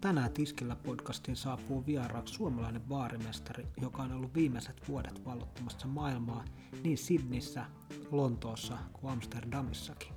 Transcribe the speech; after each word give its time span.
Tänään 0.00 0.32
Tiskillä 0.32 0.76
podcastiin 0.76 1.36
saapuu 1.36 1.86
vieraaksi 1.86 2.34
suomalainen 2.34 2.82
baarimestari, 2.82 3.66
joka 3.80 4.02
on 4.02 4.12
ollut 4.12 4.34
viimeiset 4.34 4.88
vuodet 4.88 5.24
vallottamassa 5.24 5.86
maailmaa 5.86 6.44
niin 6.84 6.98
Sydneyssä, 6.98 7.64
Lontoossa 8.10 8.78
kuin 8.92 9.12
Amsterdamissakin. 9.12 10.12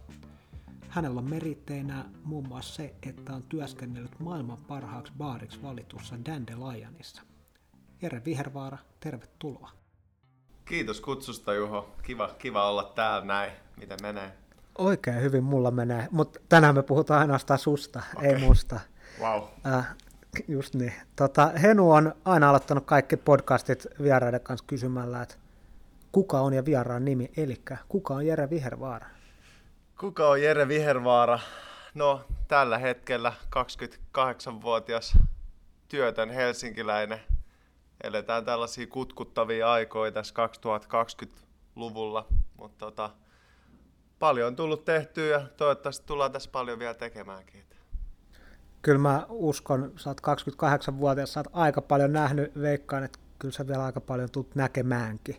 Hänellä 0.89 1.19
on 1.19 1.29
meritteinä 1.29 2.05
muun 2.23 2.47
muassa 2.47 2.75
se, 2.75 2.95
että 3.09 3.33
on 3.33 3.43
työskennellyt 3.43 4.19
maailman 4.19 4.57
parhaaksi 4.57 5.13
baariksi 5.17 5.61
valitussa 5.63 6.15
Dandelionissa. 6.25 7.21
Jere 8.01 8.21
Vihervaara, 8.25 8.77
tervetuloa. 8.99 9.71
Kiitos 10.65 11.01
kutsusta 11.01 11.53
Juho. 11.53 11.95
Kiva, 12.03 12.27
kiva 12.39 12.69
olla 12.69 12.83
täällä 12.95 13.25
näin. 13.25 13.51
Miten 13.77 13.97
menee? 14.01 14.33
Oikein 14.77 15.21
hyvin 15.21 15.43
mulla 15.43 15.71
menee, 15.71 16.07
mutta 16.11 16.39
tänään 16.49 16.75
me 16.75 16.83
puhutaan 16.83 17.21
ainoastaan 17.21 17.59
susta, 17.59 18.03
okay. 18.15 18.29
ei 18.29 18.39
musta. 18.39 18.79
Wow. 19.19 19.43
Äh, 19.65 19.95
just 20.47 20.75
niin. 20.75 20.93
Tota, 21.15 21.47
Henu 21.47 21.91
on 21.91 22.13
aina 22.25 22.49
aloittanut 22.49 22.85
kaikki 22.85 23.17
podcastit 23.17 23.87
vieraiden 24.03 24.41
kanssa 24.41 24.65
kysymällä, 24.67 25.21
että 25.21 25.35
kuka 26.11 26.39
on 26.39 26.53
ja 26.53 26.65
vieraan 26.65 27.05
nimi, 27.05 27.31
eli 27.37 27.61
kuka 27.89 28.13
on 28.13 28.25
Jere 28.25 28.49
Vihervaara? 28.49 29.07
Kuka 29.99 30.27
on 30.27 30.41
Jere 30.41 30.67
Vihervaara? 30.67 31.39
No, 31.93 32.21
tällä 32.47 32.77
hetkellä 32.77 33.33
28-vuotias 33.55 35.17
työtön 35.87 36.29
helsinkiläinen. 36.29 37.19
Eletään 38.03 38.45
tällaisia 38.45 38.87
kutkuttavia 38.87 39.71
aikoja 39.71 40.11
tässä 40.11 40.33
2020-luvulla, 41.25 42.27
mutta 42.57 42.85
tota, 42.85 43.09
paljon 44.19 44.47
on 44.47 44.55
tullut 44.55 44.85
tehtyä 44.85 45.25
ja 45.25 45.47
toivottavasti 45.57 46.07
tullaan 46.07 46.31
tässä 46.31 46.49
paljon 46.51 46.79
vielä 46.79 46.93
tekemäänkin. 46.93 47.63
Kyllä 48.81 48.99
mä 48.99 49.25
uskon, 49.29 49.91
sä 49.97 50.09
oot 50.09 50.21
28-vuotias, 50.21 51.33
sä 51.33 51.39
oot 51.39 51.47
aika 51.53 51.81
paljon 51.81 52.13
nähnyt, 52.13 52.61
veikkaan, 52.61 53.03
että 53.03 53.19
kyllä 53.39 53.53
sä 53.53 53.67
vielä 53.67 53.85
aika 53.85 54.01
paljon 54.01 54.29
tulet 54.31 54.55
näkemäänkin. 54.55 55.35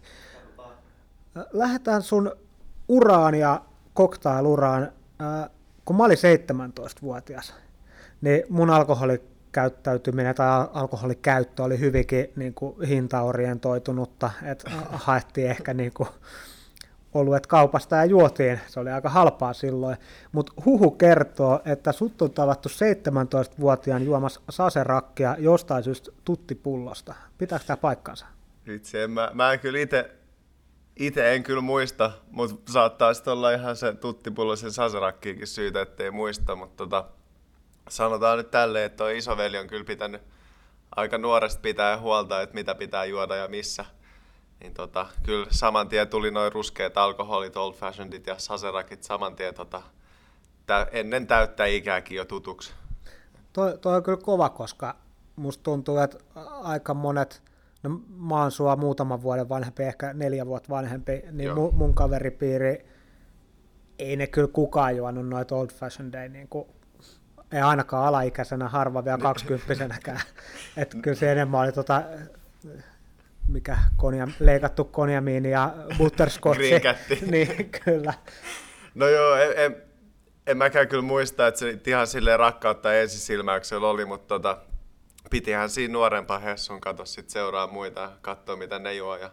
Lähdetään 1.52 2.02
sun 2.02 2.36
uraan 2.88 3.34
ja 3.34 3.62
koktailuraan. 3.94 4.92
Kun 5.84 5.96
mä 5.96 6.04
olin 6.04 6.16
17-vuotias, 6.16 7.54
niin 8.20 8.42
mun 8.48 8.70
alkoholikäyttäytyminen 8.70 10.34
tai 10.34 10.68
alkoholikäyttö 10.72 11.62
oli 11.62 11.78
hyvinkin 11.78 12.32
niin 12.36 12.54
kuin 12.54 12.82
hintaorientoitunutta, 12.88 14.30
että 14.42 14.70
haettiin 14.90 15.50
ehkä 15.50 15.74
niin 15.74 15.92
kuin 15.92 16.08
oluet 17.14 17.46
kaupasta 17.46 17.96
ja 17.96 18.05
juotiin. 18.05 18.60
Se 18.66 18.80
oli 18.80 18.91
aika 18.91 19.08
halpaa 19.08 19.52
silloin. 19.52 19.96
Mutta 20.32 20.52
huhu 20.64 20.91
kertoo, 20.91 21.60
että 21.64 21.92
sut 21.92 22.22
on 22.22 22.30
tavattu 22.30 22.68
17-vuotiaan 22.68 24.05
juomassa 24.05 24.41
saserakkia 24.50 25.36
jostain 25.38 25.84
syystä 25.84 26.10
tuttipullosta. 26.24 27.14
Pitääkö 27.38 27.64
tämä 27.64 27.77
paikkansa? 27.77 28.27
Itse 28.66 29.05
en, 29.05 29.10
mä, 29.10 29.30
mä 29.34 29.52
en 29.52 29.60
kyllä 29.60 29.78
itse 29.78 30.10
itse 30.96 31.34
en 31.34 31.42
kyllä 31.42 31.60
muista, 31.60 32.12
mutta 32.30 32.72
saattaa 32.72 33.14
sitten 33.14 33.33
olla 33.33 33.52
ihan 33.52 33.77
se 33.77 33.94
tuttipullosen 33.94 34.72
saserakkiikin 34.72 35.46
syytä, 35.46 35.80
ettei 35.83 36.10
muista, 36.10 36.56
mutta 36.56 36.77
tota, 36.77 37.05
sanotaan 37.88 38.38
nyt 38.38 38.50
tälleen, 38.50 38.84
että 38.84 38.96
tuo 38.96 39.08
isoveli 39.08 39.58
on 39.58 39.66
kyllä 39.66 39.84
pitänyt 39.84 40.22
aika 40.96 41.18
nuoresta 41.18 41.60
pitää 41.60 41.98
huolta, 41.98 42.42
että 42.42 42.55
mitä 42.55 42.74
pitää 42.74 43.05
juoda 43.05 43.36
ja 43.36 43.48
missä– 43.48 43.84
niin 44.62 44.74
tota, 44.74 45.06
kyllä 45.22 45.46
saman 45.50 45.88
tien 45.88 46.08
tuli 46.08 46.30
noin 46.30 46.52
ruskeat 46.52 46.96
alkoholit, 46.96 47.56
old 47.56 47.74
fashionedit 47.74 48.27
ja 48.27 48.38
saserakit 48.38 49.02
saman 49.02 49.36
tien 49.36 49.55
tota, 49.55 49.82
tä, 50.66 50.86
ennen 50.92 51.27
täyttä 51.27 51.64
ikääkin 51.64 52.16
jo 52.16 52.24
tutuksi. 52.24 52.72
Toi, 53.52 53.78
toi 53.78 53.96
on 53.96 54.02
kyllä 54.02 54.18
kova, 54.22 54.48
koska 54.48 54.96
musta 55.36 55.62
tuntuu, 55.62 55.98
että 55.98 56.18
aika 56.62 56.95
monet, 56.95 57.42
no 57.83 58.00
mä 58.17 58.40
oon 58.42 58.50
sua 58.50 58.77
muutaman 58.77 59.23
vuoden 59.23 59.48
vanhempi, 59.48 59.83
ehkä 59.83 60.12
neljä 60.12 60.46
vuotta 60.46 60.68
vanhempi, 60.68 61.23
niin 61.30 61.55
mu, 61.55 61.70
mun 61.70 61.94
kaveripiiri, 61.94 62.86
ei 63.98 64.17
ne 64.17 64.27
kyllä 64.27 64.48
kukaan 64.48 64.96
juonut 64.96 65.29
noita 65.29 65.56
old 65.56 65.70
fashioned 65.70 66.29
niin 66.29 66.48
kuin, 66.48 66.68
ei 67.52 67.61
ainakaan 67.61 68.06
alaikäisenä, 68.06 68.68
harva 68.68 69.05
vielä 69.05 69.18
kaksikymppisenäkään. 69.29 70.20
että 70.77 70.96
kyllä 71.02 71.17
se 71.17 71.33
enemmän 71.33 71.61
oli 71.61 71.73
tota, 71.73 72.02
mikä 73.48 73.79
konia, 73.97 74.29
leikattu 74.41 74.85
konjamiini 74.85 75.51
ja 75.51 75.75
butterscotch. 75.98 76.61
niin, 77.30 77.70
kyllä. 77.85 78.14
No 78.95 79.08
joo, 79.08 79.36
en, 79.36 79.53
en, 79.57 79.83
en 80.47 80.57
mäkään 80.57 80.89
kyllä 80.89 81.03
muista, 81.03 81.47
että 81.47 81.61
se 81.61 81.80
ihan 81.86 82.07
silleen 82.07 82.39
rakkautta 82.39 82.95
ensisilmäyksellä 82.95 83.89
oli, 83.89 84.05
mutta 84.05 84.27
tota, 84.29 84.58
pitihän 85.30 85.70
siinä 85.70 85.92
nuorempaa 85.92 86.39
Hessun 86.39 86.80
kato 86.80 87.05
sit 87.05 87.30
seuraa 87.30 87.67
muita, 87.67 88.13
katsoa 88.23 88.57
mitä 88.57 88.79
ne 88.79 88.95
juo 88.95 89.17
ja 89.17 89.30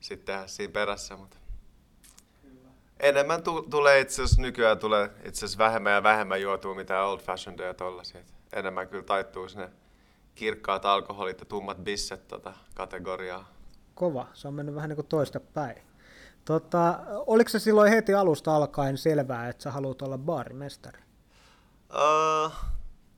sitten 0.00 0.34
tehdä 0.34 0.46
siinä 0.46 0.72
perässä. 0.72 1.16
Mutta 1.16 1.36
enemmän 3.00 3.42
tu- 3.42 3.66
tulee 3.70 4.00
itse 4.00 4.22
asiassa 4.22 4.42
nykyään 4.42 4.78
tulee 4.78 5.10
itse 5.24 5.38
asiassa 5.38 5.58
vähemmän 5.58 5.92
ja 5.92 6.02
vähemmän 6.02 6.42
juotua 6.42 6.74
mitä 6.74 7.02
old 7.02 7.20
fashioned 7.20 7.66
ja 7.66 7.74
tollasia. 7.74 8.20
Enemmän 8.52 8.88
kyllä 8.88 9.04
taittuu 9.04 9.48
sinne 9.48 9.68
kirkkaat 10.38 10.84
alkoholit 10.84 11.40
ja 11.40 11.46
tummat 11.46 11.78
bisset 11.78 12.28
tota, 12.28 12.54
kategoriaa. 12.74 13.48
Kova, 13.94 14.26
se 14.34 14.48
on 14.48 14.54
mennyt 14.54 14.74
vähän 14.74 14.88
niin 14.88 14.96
kuin 14.96 15.06
toista 15.06 15.40
päin. 15.40 15.82
Tota, 16.44 16.98
oliko 17.26 17.48
se 17.48 17.58
silloin 17.58 17.92
heti 17.92 18.14
alusta 18.14 18.56
alkaen 18.56 18.98
selvää, 18.98 19.48
että 19.48 19.62
sä 19.62 19.70
haluat 19.70 20.02
olla 20.02 20.18
baarimestari? 20.18 21.00
Uh, 21.90 22.52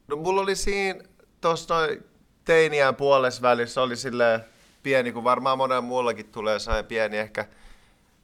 no 0.08 0.16
mulla 0.16 0.40
oli 0.40 0.56
siinä 0.56 1.04
tuossa 1.40 1.74
noin 1.74 2.04
teiniään 2.44 2.96
puolessa 2.96 3.42
välissä 3.42 3.82
oli 3.82 3.96
silleen 3.96 4.44
pieni, 4.82 5.12
kun 5.12 5.24
varmaan 5.24 5.58
monen 5.58 5.84
muullakin 5.84 6.26
tulee 6.26 6.58
sellainen 6.58 6.88
pieni 6.88 7.16
ehkä 7.18 7.46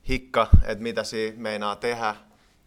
hikka, 0.08 0.46
että 0.62 0.82
mitä 0.82 1.04
siinä 1.04 1.36
meinaa 1.38 1.76
tehdä. 1.76 2.14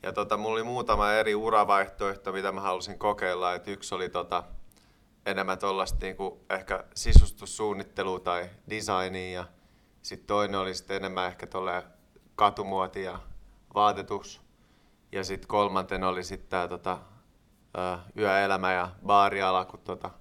Ja 0.03 0.13
tota, 0.13 0.38
mulla 0.38 0.53
oli 0.53 0.63
muutama 0.63 1.11
eri 1.11 1.35
uravaihtoehto, 1.35 2.31
mitä 2.31 2.51
mä 2.51 2.61
halusin 2.61 3.00
kokeilla. 3.00 3.56
Et 3.56 3.67
yksi 3.67 3.96
oli 3.96 4.09
tota, 4.09 4.44
enemmän 5.25 5.59
tuollaista 5.59 5.97
niinku 6.02 6.46
ehkä 6.50 6.84
sisustussuunnittelua 6.96 8.19
tai 8.19 8.50
designia 8.69 9.31
ja 9.31 9.46
sitten 10.02 10.28
toinen 10.28 10.59
oli 10.59 10.75
sitten 10.75 10.97
enemmän 10.97 11.28
ehkä 11.28 11.47
tuolle 11.47 11.84
katumuoti 12.35 13.03
ja 13.03 13.19
vaatetus. 13.75 14.41
Ja 15.12 15.24
sitten 15.24 15.47
kolmantena 15.47 16.08
oli 16.08 16.24
sitten 16.24 16.50
tämä 16.50 16.68
tota, 16.68 16.97
yöelämä 18.18 18.74
ja 18.74 18.90
baariala, 19.06 19.66
kun 19.66 19.79
tota, 19.79 20.12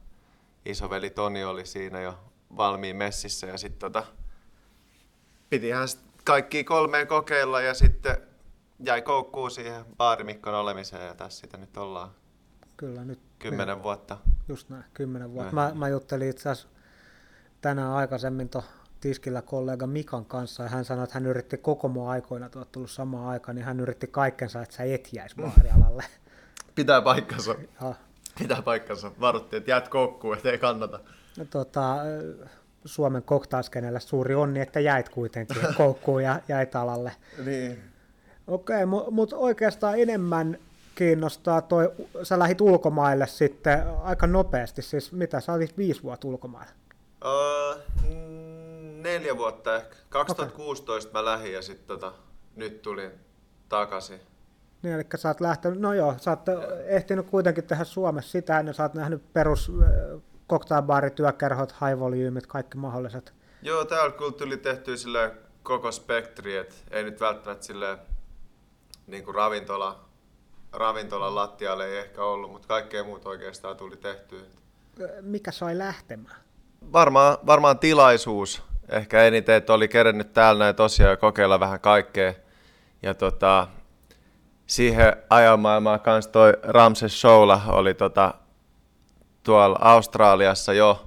isoveli 0.64 1.10
Toni 1.10 1.44
oli 1.44 1.66
siinä 1.66 2.00
jo 2.00 2.18
valmiin 2.56 2.96
messissä. 2.96 3.46
Ja 3.46 3.58
sitten 3.58 3.78
tota, 3.78 4.06
pitihän 5.50 5.88
kaikki 6.24 6.64
kolmeen 6.64 7.06
kokeilla 7.06 7.60
ja 7.60 7.74
sitten 7.74 8.16
jäi 8.80 9.02
koukkuun 9.02 9.50
siihen 9.50 9.84
baarimikkon 9.96 10.54
olemiseen 10.54 11.06
ja 11.06 11.14
tässä 11.14 11.40
sitä 11.40 11.56
nyt 11.56 11.76
ollaan. 11.76 12.10
Kyllä 12.76 13.04
nyt. 13.04 13.27
Kymmenen 13.38 13.76
niin, 13.76 13.82
vuotta. 13.82 14.16
Just 14.48 14.68
näin, 14.68 14.84
kymmenen 14.94 15.32
vuotta. 15.32 15.52
Mä, 15.52 15.72
mä 15.74 15.88
juttelin 15.88 16.30
itse 16.30 16.48
asiassa 16.48 16.68
tänään 17.60 17.92
aikaisemmin 17.92 18.48
to 18.48 18.64
tiskillä 19.00 19.42
kollega 19.42 19.86
Mikan 19.86 20.24
kanssa 20.24 20.62
ja 20.62 20.68
hän 20.68 20.84
sanoi, 20.84 21.04
että 21.04 21.14
hän 21.14 21.26
yritti 21.26 21.56
koko 21.56 21.88
mun 21.88 22.10
aikoina, 22.10 22.46
että 22.46 22.58
olet 22.58 22.72
tullut 22.72 22.90
samaan 22.90 23.28
aikaan, 23.28 23.54
niin 23.54 23.64
hän 23.64 23.80
yritti 23.80 24.06
kaikkensa, 24.06 24.62
että 24.62 24.76
sä 24.76 24.84
et 24.84 25.08
jäisi 25.12 25.36
baarialalle. 25.42 26.04
Pitää 26.74 27.02
paikkansa. 27.02 27.54
Ja. 27.82 27.94
Pitää 28.38 28.62
paikkansa. 28.62 29.12
Varuttiin, 29.20 29.58
että 29.58 29.70
jäät 29.70 29.88
koukkuun, 29.88 30.36
että 30.36 30.50
ei 30.50 30.58
kannata. 30.58 31.00
No, 31.38 31.44
tota, 31.44 31.96
Suomen 32.84 33.22
koktaaskenellä 33.22 34.00
suuri 34.00 34.34
onni, 34.34 34.60
että 34.60 34.80
jäit 34.80 35.08
kuitenkin 35.08 35.56
koukkuun 35.76 36.22
ja 36.22 36.40
jäit 36.48 36.76
alalle. 36.76 37.12
niin. 37.44 37.82
Okei, 38.46 38.84
okay, 38.84 39.10
mutta 39.10 39.36
oikeastaan 39.36 39.98
enemmän 39.98 40.58
kiinnostaa 40.98 41.62
toi, 41.62 41.92
sä 42.22 42.38
lähit 42.38 42.60
ulkomaille 42.60 43.26
sitten 43.26 43.82
aika 44.02 44.26
nopeasti, 44.26 44.82
siis 44.82 45.12
mitä, 45.12 45.40
sä 45.40 45.52
olit 45.52 45.76
viisi 45.76 46.02
vuotta 46.02 46.28
ulkomailla? 46.28 46.72
Uh, 47.24 47.82
neljä 49.02 49.36
vuotta 49.36 49.76
ehkä. 49.76 49.96
2016 50.08 51.08
okay. 51.08 51.22
mä 51.22 51.30
lähdin 51.30 51.52
ja 51.52 51.62
sitten 51.62 51.86
tota, 51.86 52.12
nyt 52.56 52.82
tulin 52.82 53.10
takaisin. 53.68 54.20
Niin, 54.82 54.94
eli 54.94 55.04
sä 55.16 55.28
oot 55.28 55.40
lähtenyt, 55.40 55.80
no 55.80 55.92
joo, 55.92 56.14
sä 56.18 56.30
oot 56.30 56.40
ehtinyt 56.86 57.26
kuitenkin 57.30 57.64
tehdä 57.64 57.84
Suomessa 57.84 58.30
sitä, 58.30 58.58
ennen 58.58 58.74
sä 58.74 58.82
oot 58.82 58.94
nähnyt 58.94 59.32
perus 59.32 59.72
cocktailbaarit, 60.50 61.14
työkerhot, 61.14 61.72
high 61.72 61.98
volyymit, 61.98 62.46
kaikki 62.46 62.78
mahdolliset. 62.78 63.34
Joo, 63.62 63.84
täällä 63.84 64.12
kyllä 64.12 64.32
tuli 64.32 64.56
tehty 64.56 64.96
sille 64.96 65.34
koko 65.62 65.92
spektri, 65.92 66.56
että 66.56 66.74
ei 66.90 67.04
nyt 67.04 67.20
välttämättä 67.20 67.66
sille 67.66 67.98
niin 69.06 69.24
kuin 69.24 69.34
ravintola, 69.34 70.07
ravintolan 70.72 71.34
lattialle 71.34 71.86
ei 71.86 71.98
ehkä 71.98 72.24
ollut, 72.24 72.52
mutta 72.52 72.68
kaikkea 72.68 73.04
muuta 73.04 73.28
oikeastaan 73.28 73.76
tuli 73.76 73.96
tehtyä. 73.96 74.40
Mikä 75.20 75.52
sai 75.52 75.78
lähtemään? 75.78 76.36
Varmaan, 76.92 77.38
varmaan 77.46 77.78
tilaisuus 77.78 78.62
ehkä 78.88 79.22
eniten, 79.22 79.54
että 79.54 79.72
oli 79.72 79.88
kerennyt 79.88 80.32
täällä 80.32 80.64
näin 80.64 80.74
tosiaan 80.74 81.18
kokeilla 81.18 81.60
vähän 81.60 81.80
kaikkea. 81.80 82.34
Ja 83.02 83.14
tota, 83.14 83.68
siihen 84.66 85.16
ajan 85.30 85.60
maailmaan 85.60 86.00
kanssa 86.00 86.30
toi 86.30 86.52
Ramses 86.62 87.20
Showla 87.20 87.60
oli 87.68 87.94
tota, 87.94 88.34
tuolla 89.42 89.78
Australiassa 89.80 90.72
jo, 90.72 91.04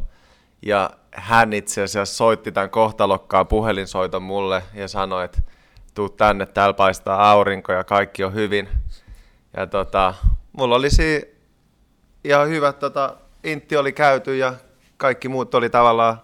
ja 0.61 0.89
hän 1.11 1.53
itse 1.53 1.83
asiassa 1.83 2.15
soitti 2.15 2.51
tämän 2.51 2.69
kohtalokkaan 2.69 3.47
puhelinsoiton 3.47 4.23
mulle 4.23 4.63
ja 4.73 4.87
sanoi, 4.87 5.25
että 5.25 5.41
tuu 5.95 6.09
tänne, 6.09 6.45
täällä 6.45 6.73
paistaa 6.73 7.31
aurinko 7.31 7.71
ja 7.71 7.83
kaikki 7.83 8.23
on 8.23 8.33
hyvin. 8.33 8.69
Ja 9.57 9.67
tota, 9.67 10.13
mulla 10.51 10.75
oli 10.75 10.89
siinä 10.89 11.25
ihan 12.23 12.49
hyvä, 12.49 12.73
tota, 12.73 13.17
intti 13.43 13.77
oli 13.77 13.93
käyty 13.93 14.37
ja 14.37 14.53
kaikki 14.97 15.29
muut 15.29 15.55
oli 15.55 15.69
tavallaan 15.69 16.21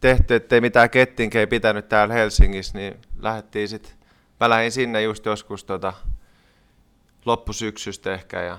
tehty, 0.00 0.34
ettei 0.34 0.60
mitään 0.60 0.90
kettinkei 0.90 1.46
pitänyt 1.46 1.88
täällä 1.88 2.14
Helsingissä, 2.14 2.78
niin 2.78 3.00
lähdettiin 3.18 3.68
sitten, 3.68 3.92
mä 4.40 4.48
lähdin 4.48 4.72
sinne 4.72 5.02
just 5.02 5.26
joskus 5.26 5.64
tota, 5.64 5.92
loppusyksystä 7.24 8.14
ehkä 8.14 8.42
ja 8.42 8.58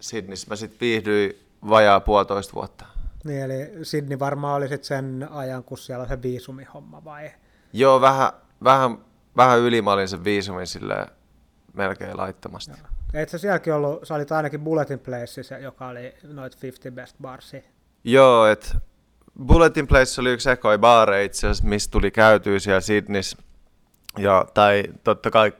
Sydneyssä 0.00 0.46
mä 0.50 0.56
sitten 0.56 0.80
viihdyin 0.80 1.46
vajaa 1.68 2.00
puolitoista 2.00 2.54
vuotta. 2.54 2.86
Niin, 3.24 3.42
eli 3.42 3.84
Sydney 3.84 4.18
varmaan 4.18 4.56
oli 4.56 4.68
sitten 4.68 4.84
sen 4.84 5.28
ajan, 5.30 5.64
kun 5.64 5.78
siellä 5.78 6.02
on 6.02 6.08
se 6.08 6.22
viisumihomma 6.22 7.04
vai? 7.04 7.30
Joo, 7.72 8.00
vähän, 8.00 8.32
vähän, 8.64 8.98
vähän 9.36 9.58
yli 9.58 9.82
mä 9.82 9.92
olin 9.92 10.08
sen 10.08 10.24
viisumin 10.24 10.66
silleen 10.66 11.06
melkein 11.72 12.16
laittomasti. 12.16 12.70
Joo. 12.70 12.97
Eikö 13.14 13.38
sielläkin 13.38 13.74
ollut, 13.74 14.06
sä 14.06 14.14
olit 14.14 14.32
ainakin 14.32 14.60
Bulletin 14.60 14.98
Placeissa, 14.98 15.58
joka 15.58 15.88
oli 15.88 16.14
noit 16.22 16.62
50 16.62 17.02
best 17.02 17.16
barsi. 17.22 17.64
Joo, 18.04 18.46
että 18.46 18.68
Bulletin 19.46 19.86
Place 19.86 20.20
oli 20.20 20.32
yksi 20.32 20.50
ekoi 20.50 20.78
baare 20.78 21.24
itse 21.24 21.46
asiassa, 21.46 21.64
mistä 21.64 21.92
tuli 21.92 22.10
käytyä 22.10 22.58
siellä 22.58 22.80
Sydneyssä. 22.80 23.38
Ja, 24.18 24.46
tai 24.54 24.84
totta 25.04 25.30
kai 25.30 25.52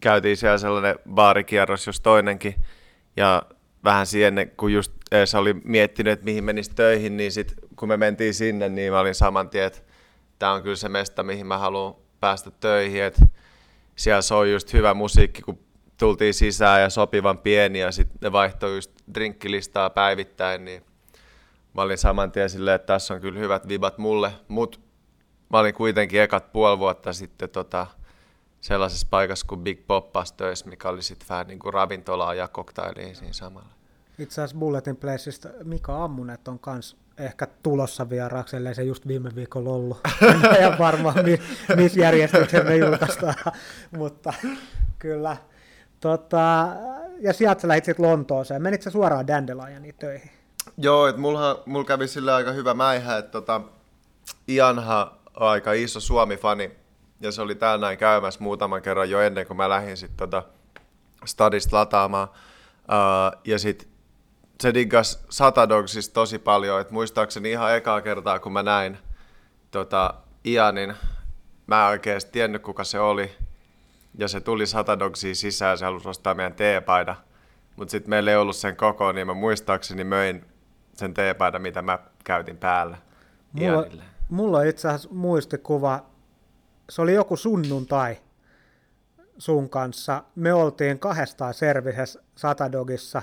käytiin 0.00 0.36
siellä 0.36 0.58
sellainen 0.58 0.98
baarikierros, 1.10 1.86
jos 1.86 2.00
toinenkin. 2.00 2.54
Ja 3.16 3.42
vähän 3.84 4.06
siihen, 4.06 4.52
kun 4.56 4.72
just 4.72 4.92
Eesa 5.12 5.38
oli 5.38 5.54
miettinyt, 5.64 6.12
että 6.12 6.24
mihin 6.24 6.44
menisi 6.44 6.70
töihin, 6.74 7.16
niin 7.16 7.32
sit, 7.32 7.54
kun 7.76 7.88
me 7.88 7.96
mentiin 7.96 8.34
sinne, 8.34 8.68
niin 8.68 8.92
mä 8.92 9.00
olin 9.00 9.14
saman 9.14 9.50
tien, 9.50 9.64
että 9.64 9.78
tämä 10.38 10.52
on 10.52 10.62
kyllä 10.62 10.76
se 10.76 10.88
mesta, 10.88 11.22
mihin 11.22 11.46
mä 11.46 11.58
haluan 11.58 11.94
päästä 12.20 12.50
töihin. 12.50 13.02
Että 13.02 13.26
siellä 13.96 14.22
soi 14.22 14.52
just 14.52 14.72
hyvä 14.72 14.94
musiikki, 14.94 15.42
kun 15.42 15.65
tultiin 15.98 16.34
sisään 16.34 16.82
ja 16.82 16.90
sopivan 16.90 17.38
pieni 17.38 17.78
ja 17.78 17.92
sitten 17.92 18.18
ne 18.20 18.32
vaihtoi 18.32 18.74
just 18.74 18.90
drinkkilistaa 19.14 19.90
päivittäin, 19.90 20.64
niin 20.64 20.82
mä 21.74 21.82
olin 21.82 21.98
saman 21.98 22.32
tien 22.32 22.50
silleen, 22.50 22.74
että 22.74 22.86
tässä 22.86 23.14
on 23.14 23.20
kyllä 23.20 23.38
hyvät 23.38 23.68
vibat 23.68 23.98
mulle, 23.98 24.32
mutta 24.48 24.78
mä 25.52 25.58
olin 25.58 25.74
kuitenkin 25.74 26.20
ekat 26.20 26.52
puoli 26.52 26.78
vuotta 26.78 27.12
sitten 27.12 27.50
tota, 27.50 27.86
sellaisessa 28.60 29.06
paikassa 29.10 29.46
kuin 29.46 29.60
Big 29.60 29.86
Poppas 29.86 30.32
töissä, 30.32 30.68
mikä 30.68 30.88
oli 30.88 31.02
sitten 31.02 31.28
vähän 31.28 31.46
niin 31.46 31.58
kuin 31.58 31.74
ravintolaa 31.74 32.34
ja 32.34 32.48
koktailia 32.48 33.14
siinä 33.14 33.32
samalla. 33.32 33.68
Itse 34.18 34.42
asiassa 34.42 34.58
Bulletin 34.58 34.96
Placeista 34.96 35.48
Mika 35.64 36.04
Ammunet 36.04 36.48
on 36.48 36.58
kans 36.58 36.96
ehkä 37.18 37.46
tulossa 37.62 38.10
vieraaksi, 38.10 38.56
ellei 38.56 38.74
se 38.74 38.82
just 38.82 39.06
viime 39.06 39.30
viikolla 39.34 39.70
ollut. 39.70 40.00
En 40.60 40.78
varmaan, 40.78 41.14
missä 41.76 42.00
järjestyksessä 42.00 42.64
me 42.64 42.76
julkaistaan, 42.76 43.34
mutta 43.90 44.34
kyllä. 44.98 45.36
Tota, 46.00 46.68
ja 47.20 47.32
sieltä 47.32 47.60
sä 47.60 47.68
lähdit 47.68 47.84
sitten 47.84 48.06
Lontooseen. 48.06 48.62
Menit 48.62 48.82
sä 48.82 48.90
suoraan 48.90 49.26
Dandelioniin 49.26 49.94
töihin? 49.94 50.30
Joo, 50.78 51.06
että 51.06 51.20
mulla, 51.20 51.62
mulla 51.66 51.84
kävi 51.84 52.08
sillä 52.08 52.34
aika 52.34 52.52
hyvä 52.52 52.74
mäihä, 52.74 53.18
että 53.18 53.30
tota, 53.30 53.60
Ianha 54.48 55.16
aika 55.34 55.72
iso 55.72 56.00
Suomi-fani, 56.00 56.70
ja 57.20 57.32
se 57.32 57.42
oli 57.42 57.54
täällä 57.54 57.86
näin 57.86 57.98
käymässä 57.98 58.40
muutaman 58.40 58.82
kerran 58.82 59.10
jo 59.10 59.20
ennen 59.20 59.46
kuin 59.46 59.56
mä 59.56 59.68
lähdin 59.68 59.96
sitten 59.96 60.16
tota 60.16 60.42
stadista 61.24 61.76
lataamaan. 61.76 62.28
Uh, 62.78 63.40
ja 63.44 63.58
sitten 63.58 63.88
se 64.60 64.74
diggas 64.74 65.24
Satadogsista 65.28 66.14
tosi 66.14 66.38
paljon, 66.38 66.80
että 66.80 66.92
muistaakseni 66.92 67.50
ihan 67.50 67.76
ekaa 67.76 68.00
kertaa, 68.00 68.38
kun 68.38 68.52
mä 68.52 68.62
näin 68.62 68.98
tota, 69.70 70.14
Ianin, 70.46 70.94
mä 71.66 71.84
en 71.84 71.90
oikeasti 71.90 72.32
tiennyt 72.32 72.62
kuka 72.62 72.84
se 72.84 73.00
oli, 73.00 73.36
ja 74.18 74.28
se 74.28 74.40
tuli 74.40 74.66
Satadogsiin 74.66 75.36
sisään 75.36 75.70
ja 75.70 75.76
se 75.76 75.84
halusi 75.84 76.08
ostaa 76.08 76.34
meidän 76.34 76.54
teepaida. 76.54 77.16
Mutta 77.76 77.90
sitten 77.92 78.10
meillä 78.10 78.30
ei 78.30 78.36
ollut 78.36 78.56
sen 78.56 78.76
koko, 78.76 79.12
niin 79.12 79.26
mä 79.26 79.34
muistaakseni 79.34 80.04
möin 80.04 80.44
sen 80.94 81.14
teepaidan, 81.14 81.62
mitä 81.62 81.82
mä 81.82 81.98
käytin 82.24 82.56
päällä 82.56 82.96
mulla, 83.60 83.86
mulla 84.28 84.58
on 84.58 84.66
itse 84.66 84.88
asiassa 84.88 85.08
muistikuva, 85.12 86.06
se 86.90 87.02
oli 87.02 87.14
joku 87.14 87.36
sunnuntai 87.36 88.16
sun 89.38 89.70
kanssa. 89.70 90.22
Me 90.34 90.52
oltiin 90.52 90.98
kahdestaan 90.98 91.54
servisessä 91.54 92.22
Satadogissa. 92.36 93.22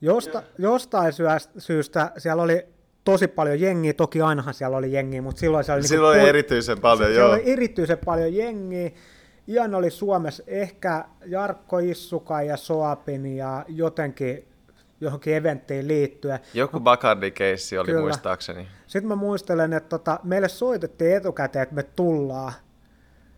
Josta, 0.00 0.42
jostain 0.58 1.12
syystä 1.58 2.12
siellä 2.18 2.42
oli 2.42 2.66
tosi 3.04 3.28
paljon 3.28 3.60
jengiä, 3.60 3.92
toki 3.92 4.20
ainahan 4.20 4.54
siellä 4.54 4.76
oli 4.76 4.92
jengiä, 4.92 5.22
mutta 5.22 5.40
silloin 5.40 5.64
siellä 5.64 5.78
oli, 5.78 5.88
silloin 5.88 6.14
niin 6.14 6.22
kuin, 6.22 6.28
erityisen 6.28 6.80
paljon, 6.80 7.10
siellä 7.10 7.20
joo. 7.20 7.32
oli 7.32 7.52
erityisen 7.52 7.98
paljon 8.04 8.34
jengiä, 8.34 8.90
Ian 9.48 9.74
oli 9.74 9.90
Suomessa 9.90 10.42
ehkä 10.46 11.04
Jarkko 11.26 11.78
Issuka 11.78 12.42
ja 12.42 12.56
Soapin 12.56 13.36
ja 13.36 13.64
jotenkin 13.68 14.48
johonkin 15.00 15.34
eventtiin 15.34 15.88
liittyen. 15.88 16.38
Joku 16.54 16.80
Bacardi-keissi 16.80 17.78
oli 17.78 17.86
Kyllä. 17.86 18.00
muistaakseni. 18.00 18.68
Sitten 18.86 19.08
mä 19.08 19.16
muistelen, 19.16 19.72
että 19.72 19.88
tota, 19.88 20.20
meille 20.22 20.48
soitettiin 20.48 21.16
etukäteen, 21.16 21.62
että 21.62 21.74
me 21.74 21.82
tullaan. 21.82 22.52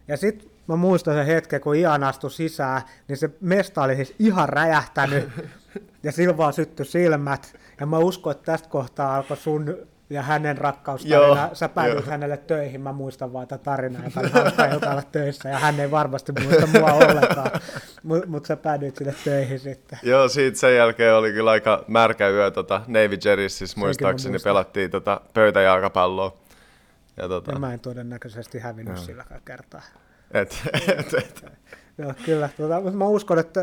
Ja 0.09 0.17
sitten 0.17 0.51
mä 0.69 0.77
muistan 0.77 1.15
sen 1.15 1.27
hetken, 1.27 1.61
kun 1.61 1.77
Ian 1.77 2.05
astui 2.05 2.31
sisään, 2.31 2.83
niin 3.09 3.17
se 3.17 3.31
mesta 3.41 3.83
oli 3.83 3.97
siis 3.97 4.15
ihan 4.19 4.49
räjähtänyt. 4.49 5.29
ja 6.03 6.13
sillä 6.13 6.37
vaan 6.37 6.53
syttyi 6.53 6.87
silmät. 6.87 7.57
Ja 7.81 7.87
mä 7.87 7.99
uskon, 7.99 8.31
että 8.31 8.53
tästä 8.53 8.69
kohtaa 8.69 9.17
alkoi 9.17 9.37
sun 9.37 9.77
ja 10.11 10.23
hänen 10.23 10.59
rakkaustarina, 10.59 11.51
sä 11.53 11.69
päädyit 11.69 12.07
hänelle 12.07 12.37
töihin, 12.37 12.81
mä 12.81 12.93
muistan 12.93 13.33
vaan 13.33 13.49
tätä 13.49 13.65
tarinaa, 13.65 14.05
joka 14.05 14.21
oli 14.21 14.31
hauska 14.31 14.65
olla 14.91 15.03
töissä, 15.13 15.49
ja 15.49 15.59
hän 15.59 15.81
ei 15.81 15.91
varmasti 15.91 16.33
muista 16.43 16.67
mua 16.67 16.93
ollenkaan, 16.93 17.51
mutta 18.03 18.27
mut 18.27 18.47
sä 18.47 18.57
päädyit 18.57 18.97
sille 18.97 19.15
töihin 19.25 19.61
sitten. 19.61 19.99
Joo, 20.03 20.29
siitä 20.29 20.59
sen 20.59 20.77
jälkeen 20.77 21.15
oli 21.15 21.33
kyllä 21.33 21.51
aika 21.51 21.85
märkä 21.87 22.29
yö, 22.29 22.51
tota, 22.51 22.81
Navy 22.87 23.15
Jerry's, 23.15 23.79
muistaakseni 23.79 24.39
pelattiin 24.45 24.91
tota, 24.91 25.21
pöytäjalkapalloa. 25.35 26.37
Ja, 27.17 27.29
tota... 27.29 27.53
ja 27.53 27.59
mä 27.59 27.73
en 27.73 27.81
todennäköisesti 27.81 28.59
hävinnyt 28.59 28.95
no. 28.95 29.01
sillä 29.01 29.25
kertaa. 29.45 29.83
Et, 30.31 30.63
et, 30.99 31.15
et. 31.15 31.45
Joo, 31.99 32.13
kyllä. 32.25 32.49
Tuota, 32.57 32.81
mutta 32.81 32.97
mä 32.97 33.05
uskon, 33.05 33.39
että 33.39 33.61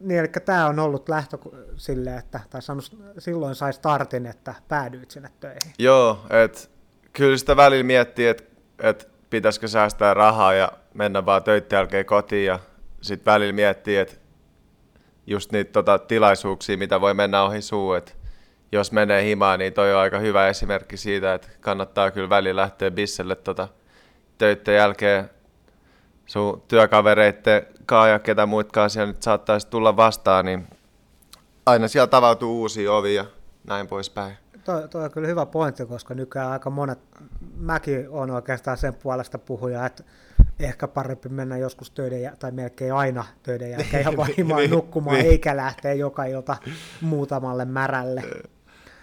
niin, 0.00 0.20
eli 0.20 0.28
tämä 0.28 0.66
on 0.66 0.78
ollut 0.78 1.08
lähtö 1.08 1.38
sille, 1.76 2.16
että 2.16 2.40
tai 2.50 2.62
sanus, 2.62 2.96
silloin 3.18 3.54
sai 3.54 3.72
startin, 3.72 4.26
että 4.26 4.54
päädyit 4.68 5.10
sinne 5.10 5.30
töihin. 5.40 5.72
Joo, 5.78 6.26
että 6.30 6.60
kyllä 7.12 7.36
sitä 7.36 7.56
välillä 7.56 7.84
miettii, 7.84 8.26
että, 8.26 8.44
että 8.82 9.04
pitäisikö 9.30 9.68
säästää 9.68 10.14
rahaa 10.14 10.54
ja 10.54 10.72
mennä 10.94 11.26
vaan 11.26 11.42
töiden 11.42 11.68
jälkeen 11.72 12.06
kotiin 12.06 12.46
ja 12.46 12.58
sitten 13.00 13.32
välillä 13.32 13.52
miettii, 13.52 13.96
että 13.96 14.14
just 15.26 15.52
niitä 15.52 15.72
tota, 15.72 15.98
tilaisuuksia, 15.98 16.78
mitä 16.78 17.00
voi 17.00 17.14
mennä 17.14 17.42
ohi 17.42 17.62
suu, 17.62 17.92
että 17.92 18.12
jos 18.72 18.92
menee 18.92 19.24
himaan, 19.24 19.58
niin 19.58 19.72
toi 19.72 19.94
on 19.94 20.00
aika 20.00 20.18
hyvä 20.18 20.48
esimerkki 20.48 20.96
siitä, 20.96 21.34
että 21.34 21.48
kannattaa 21.60 22.10
kyllä 22.10 22.28
välillä 22.28 22.60
lähteä 22.60 22.90
bisselle 22.90 23.34
tota, 23.34 23.68
töiden 24.38 24.74
jälkeen 24.74 25.30
sun 26.26 26.62
työkavereitten 26.68 27.66
kaa 27.86 28.08
ja 28.08 28.18
ketä 28.18 28.46
muitkaan 28.46 28.90
siellä 28.90 29.12
nyt 29.12 29.22
saattaisi 29.22 29.66
tulla 29.66 29.96
vastaan, 29.96 30.44
niin 30.44 30.66
aina 31.66 31.88
siellä 31.88 32.06
tavautuu 32.06 32.60
uusia 32.60 32.92
ovia 32.92 33.22
ja 33.22 33.26
näin 33.64 33.86
poispäin. 33.86 34.36
Tuo, 34.64 34.88
tuo 34.88 35.00
on 35.02 35.10
kyllä 35.10 35.28
hyvä 35.28 35.46
pointti, 35.46 35.86
koska 35.86 36.14
nykyään 36.14 36.50
aika 36.50 36.70
monet, 36.70 36.98
mäkin 37.56 38.06
on 38.10 38.30
oikeastaan 38.30 38.76
sen 38.76 38.94
puolesta 38.94 39.38
puhuja, 39.38 39.86
että 39.86 40.04
ehkä 40.58 40.88
parempi 40.88 41.28
mennä 41.28 41.56
joskus 41.56 41.90
töiden, 41.90 42.36
tai 42.38 42.52
melkein 42.52 42.94
aina 42.94 43.24
töiden 43.42 43.70
jälkeen 43.70 44.00
ihan 44.02 44.16
vain 44.16 44.34
niin, 44.36 44.70
nukkumaan, 44.70 45.16
niin. 45.16 45.26
eikä 45.26 45.56
lähteä 45.56 45.92
joka 45.92 46.24
ilta 46.24 46.56
muutamalle 47.00 47.64
märälle. 47.64 48.22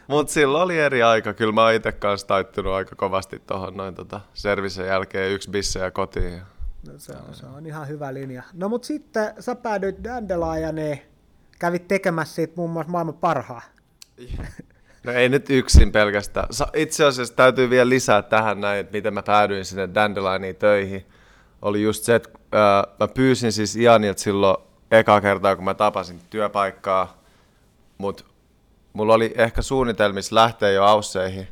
Mutta 0.08 0.34
silloin 0.34 0.64
oli 0.64 0.80
eri 0.80 1.04
aika. 1.04 1.34
Kyllä 1.34 1.52
mä 1.52 1.64
oon 1.64 1.74
itse 1.74 1.92
kanssa 1.92 2.28
taittunut 2.28 2.74
aika 2.74 2.96
kovasti 2.96 3.42
tuohon 3.48 3.78
noin 3.78 3.96
tota, 3.96 4.22
servisen 4.34 4.88
jälkeen 4.88 5.32
yksi 5.32 5.50
bisse 5.50 5.80
ja 5.80 5.92
kotiin. 5.92 6.42
No, 6.88 6.94
se, 6.98 7.14
on, 7.14 7.36
se 7.36 7.46
on 7.46 7.66
ihan 7.66 7.88
hyvä 7.88 8.14
linja. 8.14 8.44
No 8.54 8.70
mutta 8.70 8.86
sitten 8.86 9.34
sä 9.40 9.56
päädyit 9.56 10.04
Dandelioniin, 10.04 11.02
kävit 11.60 11.88
tekemässä 11.88 12.36
siitä 12.36 12.54
muun 12.56 12.70
muassa 12.70 12.92
maailman 12.92 13.14
parhaa. 13.14 13.62
No 15.04 15.12
ei 15.12 15.30
nyt 15.30 15.50
yksin 15.50 15.92
pelkästään. 15.92 16.48
Itse 16.74 17.06
asiassa 17.06 17.36
täytyy 17.36 17.70
vielä 17.70 17.90
lisää 17.90 18.22
tähän 18.22 18.62
näin, 18.62 18.80
että 18.80 18.94
miten 18.94 19.14
mä 19.14 19.24
päädyin 19.24 19.66
sinne 19.66 19.90
Dandelioniin 19.94 20.56
töihin. 20.56 21.06
Oli 21.62 21.84
just 21.84 22.04
se, 22.04 22.16
että 22.16 22.30
äh, 22.56 22.96
mä 23.00 23.08
pyysin 23.08 23.52
siis 23.52 23.76
Ianilta 23.76 24.22
silloin 24.22 24.58
eka 24.92 25.22
kertaa, 25.22 25.56
kun 25.56 25.66
mä 25.66 25.74
tapasin 25.74 26.20
työpaikkaa, 26.30 27.24
mutta 27.98 28.24
mulla 28.94 29.14
oli 29.14 29.34
ehkä 29.38 29.62
suunnitelmissa 29.62 30.36
lähteä 30.36 30.70
jo 30.70 30.84
ausseihin. 30.84 31.48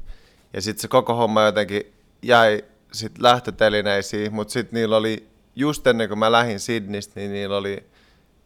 Ja 0.53 0.61
sitten 0.61 0.81
se 0.81 0.87
koko 0.87 1.15
homma 1.15 1.43
jotenkin 1.43 1.93
jäi 2.21 2.63
sit 2.93 3.17
lähtötelineisiin, 3.19 4.33
mutta 4.33 4.53
sitten 4.53 4.77
niillä 4.77 4.97
oli, 4.97 5.29
just 5.55 5.87
ennen 5.87 6.07
kuin 6.07 6.19
mä 6.19 6.31
lähdin 6.31 6.59
Sydneystä, 6.59 7.19
niin 7.19 7.31
niillä 7.31 7.57
oli 7.57 7.83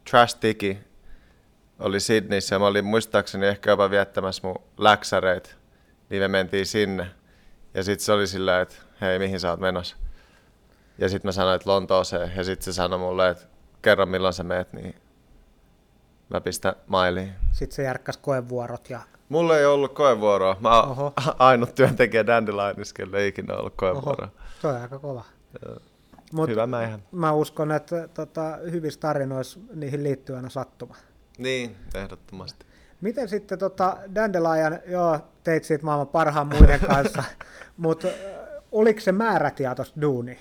Trash 0.10 0.40
Tiki 0.40 0.78
oli 1.80 2.00
Sydneyssä 2.00 2.56
ja 2.56 2.60
mä 2.60 2.68
olin 2.68 2.86
muistaakseni 2.86 3.48
ehkä 3.48 3.70
jopa 3.70 3.90
viettämässä 3.90 4.48
mun 4.48 4.62
läksäreitä, 4.78 5.50
niin 6.10 6.22
me 6.22 6.28
mentiin 6.28 6.66
sinne. 6.66 7.08
Ja 7.74 7.84
sitten 7.84 8.06
se 8.06 8.12
oli 8.12 8.28
silleen, 8.28 8.62
että 8.62 8.76
hei, 9.02 9.20
mihin 9.20 9.40
sä 9.40 9.50
oot 9.50 9.60
menossa? 9.60 9.96
Ja 10.98 11.10
sitten 11.10 11.28
mä 11.28 11.32
sanoin, 11.32 11.56
että 11.56 11.70
Lontooseen. 11.70 12.32
Ja 12.36 12.44
sitten 12.44 12.66
se 12.66 12.74
sanoi 12.74 13.00
mulle, 13.00 13.30
että 13.30 13.46
kerro 13.82 14.06
milloin 14.06 14.34
sä 14.34 14.44
meet, 14.44 14.74
niin 14.74 14.96
mä 16.30 16.42
pistän 16.42 16.76
mailiin. 16.88 17.34
Sitten 17.52 17.76
se 17.76 17.84
järkkäsi 17.84 18.20
koevuorot 18.22 18.90
ja... 18.90 19.00
Mulla 19.30 19.58
ei 19.58 19.66
ollut 19.66 19.94
koevuoroa. 19.94 20.58
Mä 20.60 20.82
oon 20.82 21.12
ainut 21.40 21.76
työntekijä 21.76 22.28
Dandelionissa, 22.28 22.96
ei 23.18 23.28
ikinä 23.28 23.56
ollut 23.56 23.74
koevuoroa. 23.76 24.28
Oho. 24.28 24.46
Se 24.62 24.68
on 24.68 24.82
aika 24.82 25.00
kova. 25.00 25.24
Mut 26.34 26.50
Hyvä 26.50 26.68
mäihän. 26.68 27.04
Mä 27.12 27.32
uskon, 27.32 27.72
että 27.72 28.08
tota, 28.08 28.58
hyvissä 28.72 29.00
tarinoissa 29.00 29.60
niihin 29.74 30.04
liittyy 30.04 30.36
aina 30.36 30.50
sattuma. 30.50 30.96
Niin, 31.38 31.76
ehdottomasti. 31.96 32.66
Miten 33.02 33.30
sitten 33.30 33.60
tota, 33.60 33.98
Dandelion, 34.16 34.80
joo, 34.88 35.20
teit 35.44 35.64
siitä 35.64 35.86
maailman 35.86 36.08
parhaan 36.08 36.48
muiden 36.48 36.80
kanssa, 36.94 37.24
mutta 37.78 38.08
oliko 38.72 39.00
se 39.00 39.12
määrätietoista 39.12 40.02
duuni? 40.02 40.40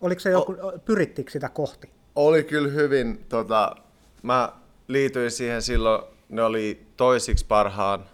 Oliko 0.00 0.20
se 0.20 0.30
joku, 0.30 0.56
o- 0.62 0.78
pyrittikö 0.84 1.30
sitä 1.30 1.48
kohti? 1.48 1.90
Oli 2.16 2.44
kyllä 2.44 2.68
hyvin, 2.68 3.24
tota, 3.28 3.76
mä 4.22 4.52
liityin 4.88 5.30
siihen 5.30 5.62
silloin, 5.62 6.02
ne 6.28 6.42
oli 6.42 6.86
toisiksi 6.96 7.46
parhaan, 7.46 8.04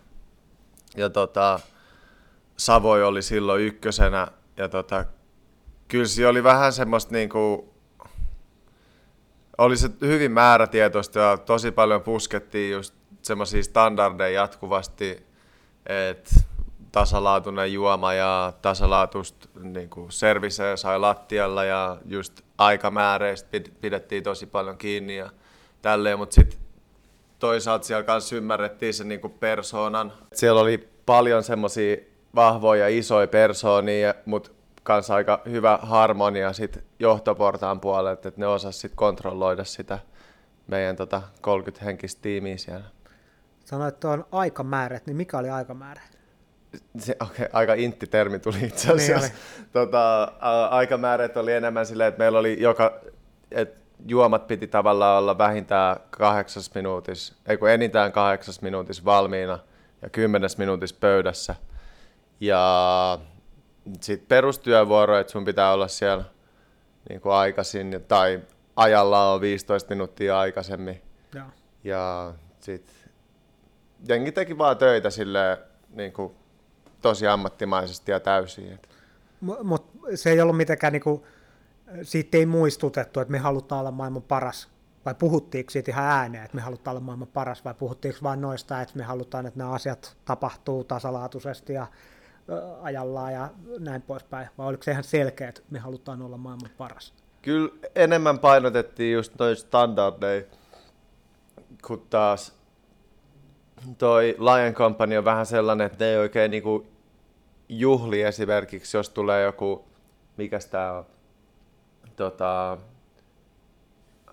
ja 0.97 1.11
tota, 1.11 1.61
Savoi 2.57 3.05
oli 3.05 3.23
silloin 3.23 3.63
ykkösenä, 3.63 4.29
ja 4.57 4.69
tota, 4.69 5.05
kyllä 5.89 6.07
se 6.07 6.27
oli 6.27 6.45
vähän 6.45 6.73
semmoista 6.73 7.13
niinku, 7.13 7.75
oli 9.59 9.77
se 9.77 9.91
hyvin 10.01 10.33
määrätietoista 10.33 11.19
ja 11.19 11.37
tosi 11.37 11.71
paljon 11.71 12.03
puskettiin 12.03 12.73
just 12.73 12.95
semmoisia 13.23 13.63
standardeja 13.63 14.41
jatkuvasti, 14.41 15.27
että 15.87 16.31
tasalaatuinen 16.93 17.73
juoma 17.73 18.15
ja 18.15 18.53
tasalaatuista 18.63 19.49
niin 19.61 19.91
serviseä 20.09 20.77
sai 20.77 20.99
lattialla 20.99 21.65
ja 21.65 21.97
just 22.05 22.41
aikamääreistä 22.59 23.61
pidettiin 23.81 24.23
tosi 24.23 24.47
paljon 24.47 24.79
kiinni 24.79 25.17
ja 25.17 25.31
tälleen, 25.83 26.19
mutta 26.19 26.35
sitten 26.35 26.59
toisaalta 27.39 27.87
siellä 27.87 28.03
kanssa 28.03 28.37
ymmärrettiin 28.37 28.95
se 28.95 29.05
niin 29.05 29.21
persoonan. 29.41 30.13
Siellä 30.33 30.61
oli 30.61 30.89
paljon 31.07 31.43
semmoisia 31.43 31.97
vahvoja, 32.35 32.89
isoja 32.89 33.27
persoonia, 33.29 34.15
mutta 34.25 34.51
kanssa 34.83 35.15
aika 35.15 35.41
hyvä 35.51 35.79
harmonia 35.83 36.53
sit 36.53 36.85
johtoportaan 36.99 37.81
puolelta, 37.81 38.29
että 38.29 38.41
ne 38.41 38.47
osas 38.47 38.81
sit 38.81 38.93
kontrolloida 38.95 39.65
sitä 39.65 39.99
meidän 40.67 40.97
tota 40.97 41.23
30 41.41 41.85
henkistä 41.85 42.23
tiimiä 42.23 42.57
siellä. 42.57 42.85
Sanoit, 43.65 43.95
että 43.95 44.09
on 44.09 44.25
aikamäärät, 44.33 45.07
niin 45.07 45.17
mikä 45.17 45.39
oli 45.39 45.51
aikamäärä? 45.51 46.01
Se, 46.99 47.17
okay, 47.21 47.47
aika 47.53 47.75
intti 47.75 48.07
termi 48.07 48.39
tuli 48.39 48.65
itse 48.65 48.93
asiassa. 48.93 49.29
Niin 49.29 49.69
tota, 49.73 50.23
ä, 50.23 50.67
aikamäärät 50.69 51.37
oli 51.37 51.53
enemmän 51.53 51.87
silleen, 51.87 52.09
että 52.09 52.19
meillä 52.19 52.39
oli 52.39 52.63
joka, 52.63 53.01
että 53.51 53.81
juomat 54.07 54.47
piti 54.47 54.67
tavallaan 54.67 55.19
olla 55.19 55.39
vähintään 55.39 55.97
kahdeksas 56.11 56.75
minuutissa, 56.75 57.35
ei 57.47 57.57
kun 57.57 57.71
enintään 57.71 58.13
kahdeksas 58.13 58.63
minuutissa 58.63 59.05
valmiina 59.05 59.59
ja 60.03 60.11
kymmenes 60.11 60.59
minuutissa 60.59 60.97
pöydässä. 61.01 61.55
Ja 62.41 63.19
sitten 64.01 64.29
perustyövuoro, 64.29 65.19
että 65.19 65.33
sun 65.33 65.45
pitää 65.45 65.73
olla 65.73 65.89
siellä 65.89 66.25
niin 67.09 67.21
kuin 67.21 67.33
aikaisin 67.33 68.05
tai 68.09 68.41
ajalla 68.77 69.33
on 69.33 69.41
15 69.41 69.91
minuuttia 69.91 70.39
aikaisemmin. 70.39 71.03
Ja, 71.35 71.45
ja 71.85 72.35
sitten 72.61 72.95
jengi 74.09 74.33
teki 74.33 74.59
vaan 74.59 74.77
töitä 74.77 75.11
sille 75.11 75.59
niin 75.91 76.13
kuin, 76.13 76.35
tosi 77.03 77.27
ammattimaisesti 77.27 78.13
ja 78.13 78.21
täysin. 78.21 78.79
Mutta 79.41 79.65
mut 79.65 79.91
se 80.15 80.31
ei 80.31 80.41
ollut 80.41 80.57
mitenkään, 80.57 80.93
niin 80.93 81.03
kuin, 81.03 81.23
siitä 82.03 82.37
ei 82.37 82.47
muistutettu, 82.47 83.21
että 83.21 83.33
me 83.33 83.39
halutaan 83.39 83.81
olla 83.81 83.91
maailman 83.91 84.23
paras. 84.23 84.69
Vai 85.05 85.15
puhuttiinko 85.15 85.71
siitä 85.71 85.91
ihan 85.91 86.05
ääneen, 86.05 86.45
että 86.45 86.55
me 86.55 86.61
halutaan 86.61 86.93
olla 86.93 87.05
maailman 87.05 87.29
paras, 87.29 87.65
vai 87.65 87.75
puhuttiinko 87.75 88.19
vain 88.23 88.41
noista, 88.41 88.81
että 88.81 88.97
me 88.97 89.03
halutaan, 89.03 89.47
että 89.47 89.59
nämä 89.59 89.71
asiat 89.71 90.17
tapahtuu 90.25 90.85
tasalaatuisesti 90.85 91.73
ja 91.73 91.87
ajallaan 92.81 93.33
ja 93.33 93.51
näin 93.79 94.03
poispäin, 94.03 94.49
vai 94.59 94.67
oliko 94.67 94.83
se 94.83 94.91
ihan 94.91 95.05
selkeä, 95.05 95.49
että 95.49 95.61
me 95.71 95.79
halutaan 95.79 96.23
olla 96.23 96.37
maailman 96.37 96.71
paras? 96.79 97.15
Kyllä 97.43 97.71
enemmän 97.95 98.39
painotettiin 98.39 99.15
just 99.15 99.33
noin 99.39 99.57
standardeja, 99.57 100.45
kun 101.87 102.07
taas 102.11 102.59
toi 103.99 104.37
Lion 104.39 104.75
Company 104.75 105.17
on 105.17 105.25
vähän 105.25 105.47
sellainen, 105.47 105.87
että 105.87 106.05
ne 106.05 106.11
ei 106.11 106.17
oikein 106.17 106.51
niinku 106.51 106.87
juhli 107.69 108.23
esimerkiksi, 108.23 108.97
jos 108.97 109.11
tulee 109.11 109.43
joku, 109.43 109.85
mikä 110.37 110.59
tämä 110.71 110.93
on, 110.93 111.07
tota, 112.19 112.79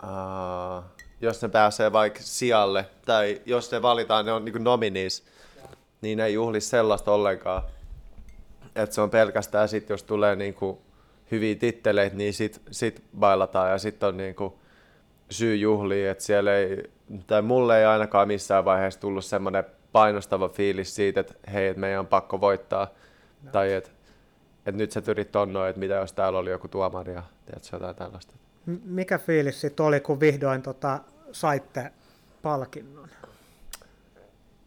uh, 0.03 0.83
jos 1.21 1.41
ne 1.41 1.49
pääsee 1.49 1.91
vaikka 1.91 2.19
sijalle, 2.23 2.85
tai 3.05 3.41
jos 3.45 3.71
ne 3.71 3.81
valitaan, 3.81 4.25
ne 4.25 4.31
on 4.31 4.45
niinku 4.45 4.59
nominees, 4.59 5.23
niin 6.01 6.19
ei 6.19 6.33
juhli 6.33 6.61
sellaista 6.61 7.11
ollenkaan 7.11 7.63
että 8.75 8.95
se 8.95 9.01
on 9.01 9.09
pelkästään 9.09 9.69
sit, 9.69 9.89
jos 9.89 10.03
tulee 10.03 10.35
niinku 10.35 10.81
hyviä 11.31 11.55
titteleitä, 11.55 12.15
niin 12.15 12.33
sit, 12.33 12.61
sit 12.71 13.03
bailataan 13.19 13.71
ja 13.71 13.77
sitten 13.77 14.09
on 14.09 14.17
niinku 14.17 14.59
syy 15.29 15.55
juhliin, 15.55 16.09
että 16.09 16.23
siellä 16.23 16.55
ei, 16.55 16.83
tai 17.27 17.41
mulle 17.41 17.79
ei 17.79 17.85
ainakaan 17.85 18.27
missään 18.27 18.65
vaiheessa 18.65 18.99
tullut 18.99 19.25
semmoinen 19.25 19.63
painostava 19.91 20.49
fiilis 20.49 20.95
siitä, 20.95 21.19
että 21.19 21.33
hei, 21.53 21.67
että 21.67 21.79
meidän 21.79 21.99
on 21.99 22.07
pakko 22.07 22.41
voittaa, 22.41 22.87
no. 23.43 23.51
tai 23.51 23.73
että 23.73 23.89
et 24.65 24.75
nyt 24.75 24.91
sä 24.91 25.01
tyrit 25.01 25.31
tonnoin, 25.31 25.69
että 25.69 25.79
mitä 25.79 25.93
jos 25.93 26.13
täällä 26.13 26.39
oli 26.39 26.49
joku 26.49 26.67
tuomari 26.67 27.13
ja 27.13 27.23
tiedätkö, 27.45 27.69
jotain 27.73 27.95
tällaista. 27.95 28.33
Mikä 28.85 29.17
fiilis 29.17 29.61
sitten 29.61 29.85
oli, 29.85 29.99
kun 29.99 30.19
vihdoin 30.19 30.61
tota, 30.61 30.99
saitte 31.31 31.91
palkinnon? 32.41 33.09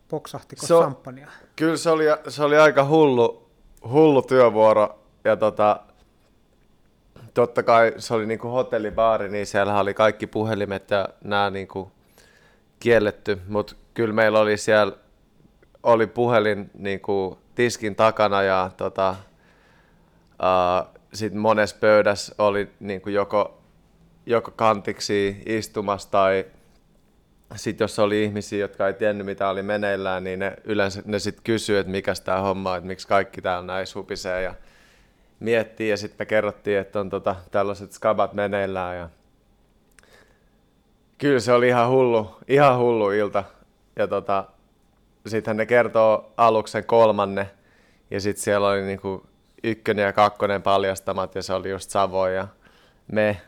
Poksahtiko 0.09 0.67
se, 0.67 0.75
champagnea? 0.75 1.29
Kyllä 1.57 1.77
se 1.77 1.91
oli, 1.91 2.05
se 2.29 2.45
oli 2.45 2.59
aika 2.59 2.85
hullu, 2.85 3.49
hullu 3.91 4.23
työvuoro 4.23 4.99
ja 5.25 5.37
tota, 5.37 5.81
totta 7.35 7.63
kai 7.63 7.95
se 7.99 8.15
oli 8.15 8.27
niinku 8.27 8.49
hotellibaari, 8.49 9.29
niin 9.29 9.47
siellä 9.47 9.81
oli 9.81 9.95
kaikki 9.95 10.27
puhelimet 10.27 10.91
ja 10.91 11.09
nämä 11.25 11.51
niinku 11.51 11.93
kielletty, 12.81 13.41
mutta 13.49 13.75
kyllä 13.95 14.15
meillä 14.15 14.39
oli 14.39 14.57
siellä 14.57 14.93
oli 15.83 16.07
puhelin 16.07 16.71
niinku 16.75 17.39
tiskin 17.55 17.97
takana 17.97 18.43
ja 18.43 18.71
tota, 18.77 19.17
uh, 20.43 21.01
sitten 21.13 21.41
monessa 21.41 21.77
pöydässä 21.81 22.35
oli 22.39 22.69
niinku 22.81 23.09
joko, 23.09 23.63
joko 24.27 24.51
kantiksi 24.51 25.43
istumassa 25.47 26.11
tai 26.11 26.47
sitten 27.57 27.85
jos 27.85 27.99
oli 27.99 28.25
ihmisiä, 28.25 28.59
jotka 28.59 28.87
ei 28.87 28.93
tiennyt 28.93 29.27
mitä 29.27 29.49
oli 29.49 29.63
meneillään, 29.63 30.25
niin 30.25 30.39
ne 30.39 30.57
yleensä 30.65 31.03
ne 31.05 31.19
sitten 31.19 31.45
kysyy, 31.45 31.79
että 31.79 31.91
mikä 31.93 32.13
tämä 32.25 32.41
homma, 32.41 32.77
että 32.77 32.87
miksi 32.87 33.09
kaikki 33.09 33.43
täällä 33.43 33.67
näin 33.67 33.87
supisee 33.87 34.43
ja 34.43 34.55
miettii 35.41 35.91
ja 35.91 35.97
sitten 35.97 36.17
me 36.19 36.27
kerrottiin, 36.27 36.79
että 36.79 37.01
on 37.01 37.11
tota, 37.11 37.37
tällaiset 37.51 37.93
skabat 37.93 38.33
meneillään 38.33 38.97
ja 38.97 39.09
kyllä 41.19 41.41
se 41.41 41.53
oli 41.53 41.69
ihan 41.69 41.89
hullu, 41.89 42.31
ihan 42.49 42.79
hullu 42.79 43.11
ilta. 43.11 43.45
Ja 43.97 44.09
tota, 44.09 44.45
sitten 45.27 45.57
ne 45.57 45.67
kertoo 45.67 46.33
aluksen 46.37 46.85
kolmanne 46.85 47.51
ja 48.11 48.21
sitten 48.21 48.45
siellä 48.45 48.69
oli 48.69 48.83
niinku 48.83 49.27
ykkönen 49.65 50.05
ja 50.05 50.13
kakkonen 50.13 50.63
paljastamat 50.63 51.35
ja 51.35 51.43
se 51.43 51.53
oli 51.53 51.71
just 51.71 51.91
Savo 51.91 52.29
ja 52.29 52.49
me 53.13 53.41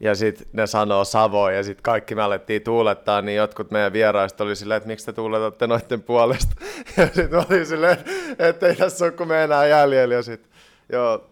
ja 0.00 0.14
sitten 0.14 0.46
ne 0.52 0.66
sanoo 0.66 1.04
Savo 1.04 1.50
ja 1.50 1.62
sitten 1.62 1.82
kaikki 1.82 2.14
me 2.14 2.22
alettiin 2.22 2.62
tuulettaa, 2.62 3.22
niin 3.22 3.36
jotkut 3.36 3.70
meidän 3.70 3.92
vieraista 3.92 4.44
oli 4.44 4.56
silleen, 4.56 4.76
että 4.76 4.86
miksi 4.86 5.06
te 5.06 5.12
tuuletatte 5.12 5.66
noiden 5.66 6.02
puolesta. 6.02 6.54
Ja 6.96 7.06
sitten 7.06 7.38
oli 7.50 7.66
silleen, 7.66 7.98
että 8.38 8.66
ei 8.66 8.76
tässä 8.76 9.04
ole 9.04 9.12
kuin 9.12 9.28
me 9.28 9.44
enää 9.44 9.66
jäljellä. 9.66 10.14
Ja 10.14 10.22
sitten, 10.22 10.50
joo, 10.92 11.30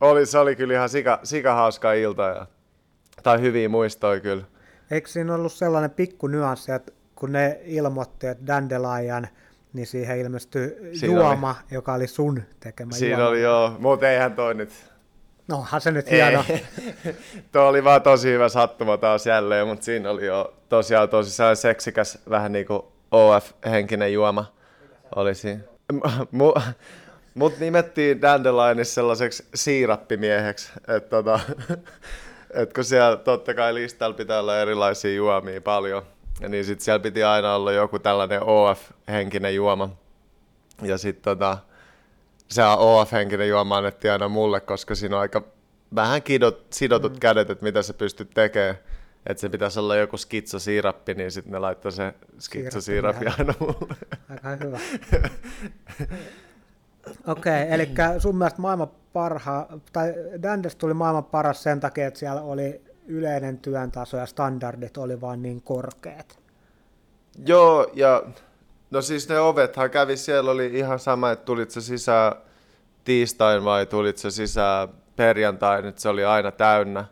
oli, 0.00 0.26
se 0.26 0.38
oli 0.38 0.56
kyllä 0.56 0.74
ihan 0.74 0.88
sika, 0.88 1.20
sika 1.22 1.54
hauska 1.54 1.92
ilta 1.92 2.22
ja, 2.22 2.46
tai 3.22 3.40
hyviä 3.40 3.68
muistoja 3.68 4.20
kyllä. 4.20 4.44
Eikö 4.90 5.08
siinä 5.08 5.34
ollut 5.34 5.52
sellainen 5.52 5.90
pikku 5.90 6.26
nyanssi, 6.26 6.72
että 6.72 6.92
kun 7.14 7.32
ne 7.32 7.60
ilmoitti, 7.64 8.26
että 8.26 8.46
Dandelion, 8.46 9.26
niin 9.78 9.86
siihen 9.86 10.18
ilmestyi 10.18 10.76
siinä 10.92 11.14
juoma, 11.14 11.50
oli. 11.50 11.56
joka 11.70 11.94
oli 11.94 12.06
sun 12.06 12.42
tekemä 12.60 12.92
Siinä 12.92 13.16
juoma. 13.16 13.28
oli 13.28 13.42
joo, 13.42 13.76
mutta 13.78 14.10
eihän 14.10 14.32
toi 14.34 14.54
nyt 14.54 14.70
No 15.48 15.56
onhan 15.56 15.80
se 15.80 15.90
nyt 15.90 16.10
hieno. 16.10 16.44
Tuo 17.52 17.68
oli 17.68 17.84
vaan 17.84 18.02
tosi 18.02 18.28
hyvä 18.32 18.48
sattuma 18.48 18.96
taas 18.96 19.26
jälleen, 19.26 19.66
mutta 19.66 19.84
siinä 19.84 20.10
oli 20.10 20.26
jo 20.26 20.54
tosiaan 20.68 21.08
tosi 21.08 21.30
seksikäs, 21.54 22.18
vähän 22.30 22.52
niin 22.52 22.66
kuin 22.66 22.82
OF-henkinen 23.10 24.12
juoma 24.12 24.52
oli 25.16 25.34
siinä. 25.34 25.60
Mut 27.34 27.58
nimettiin 27.58 28.22
Dandelionissa 28.22 28.94
sellaiseksi 28.94 29.44
siirappimieheksi, 29.54 30.72
että 30.88 31.10
tota, 31.10 31.40
Et 32.54 32.72
kun 32.72 32.84
siellä 32.84 33.16
totta 33.16 33.54
kai 33.54 33.74
listalla 33.74 34.16
pitää 34.16 34.40
olla 34.40 34.60
erilaisia 34.60 35.14
juomia 35.14 35.60
paljon, 35.60 36.02
ja 36.40 36.48
niin 36.48 36.64
sitten 36.64 36.84
siellä 36.84 37.02
piti 37.02 37.22
aina 37.24 37.54
olla 37.54 37.72
joku 37.72 37.98
tällainen 37.98 38.42
OF-henkinen 38.42 39.54
juoma. 39.54 39.96
Ja 40.82 40.98
sitten 40.98 41.22
tota, 41.22 41.58
se 42.48 42.62
OF-henkinen 42.64 43.48
juoma 43.48 43.76
annettiin 43.76 44.12
aina 44.12 44.28
mulle, 44.28 44.60
koska 44.60 44.94
siinä 44.94 45.16
on 45.16 45.22
aika 45.22 45.42
vähän 45.94 46.22
kidot, 46.22 46.66
sidotut 46.70 47.12
mm. 47.12 47.18
kädet, 47.18 47.50
että 47.50 47.64
mitä 47.64 47.82
se 47.82 47.92
pystyt 47.92 48.30
tekemään. 48.34 48.78
Että 49.26 49.40
se 49.40 49.48
pitäisi 49.48 49.80
olla 49.80 49.96
joku 49.96 50.16
skitsosiirappi, 50.16 51.14
niin 51.14 51.30
sitten 51.30 51.52
ne 51.52 51.58
laittoi 51.58 51.92
se 51.92 52.14
skitsosiirappi 52.38 53.26
aina 53.38 53.54
mulle. 53.60 53.96
Aika 54.42 54.64
hyvä. 54.64 54.78
Okei, 57.26 57.62
okay, 57.62 57.74
eli 57.74 57.88
sun 58.18 58.36
mielestä 58.36 58.62
maailman 58.62 58.90
parha, 59.12 59.66
tai 59.92 60.14
Dandes 60.42 60.76
tuli 60.76 60.94
maailman 60.94 61.24
paras 61.24 61.62
sen 61.62 61.80
takia, 61.80 62.06
että 62.06 62.20
siellä 62.20 62.42
oli 62.42 62.87
yleinen 63.08 63.58
työn 63.58 63.90
taso 63.90 64.16
ja 64.16 64.26
standardit 64.26 64.96
oli 64.96 65.20
vaan 65.20 65.42
niin 65.42 65.62
korkeat. 65.62 66.38
Joo, 67.46 67.90
ja 67.94 68.22
no 68.90 69.02
siis 69.02 69.28
ne 69.28 69.40
ovethan 69.40 69.90
kävi, 69.90 70.16
siellä 70.16 70.50
oli 70.50 70.66
ihan 70.66 70.98
sama, 70.98 71.30
että 71.30 71.44
tulit 71.44 71.70
se 71.70 71.80
sisään 71.80 72.32
tiistain 73.04 73.64
vai 73.64 73.86
tulit 73.86 74.18
se 74.18 74.30
sisään 74.30 74.88
perjantain, 75.16 75.84
että 75.84 76.00
se 76.00 76.08
oli 76.08 76.24
aina 76.24 76.52
täynnä. 76.52 77.04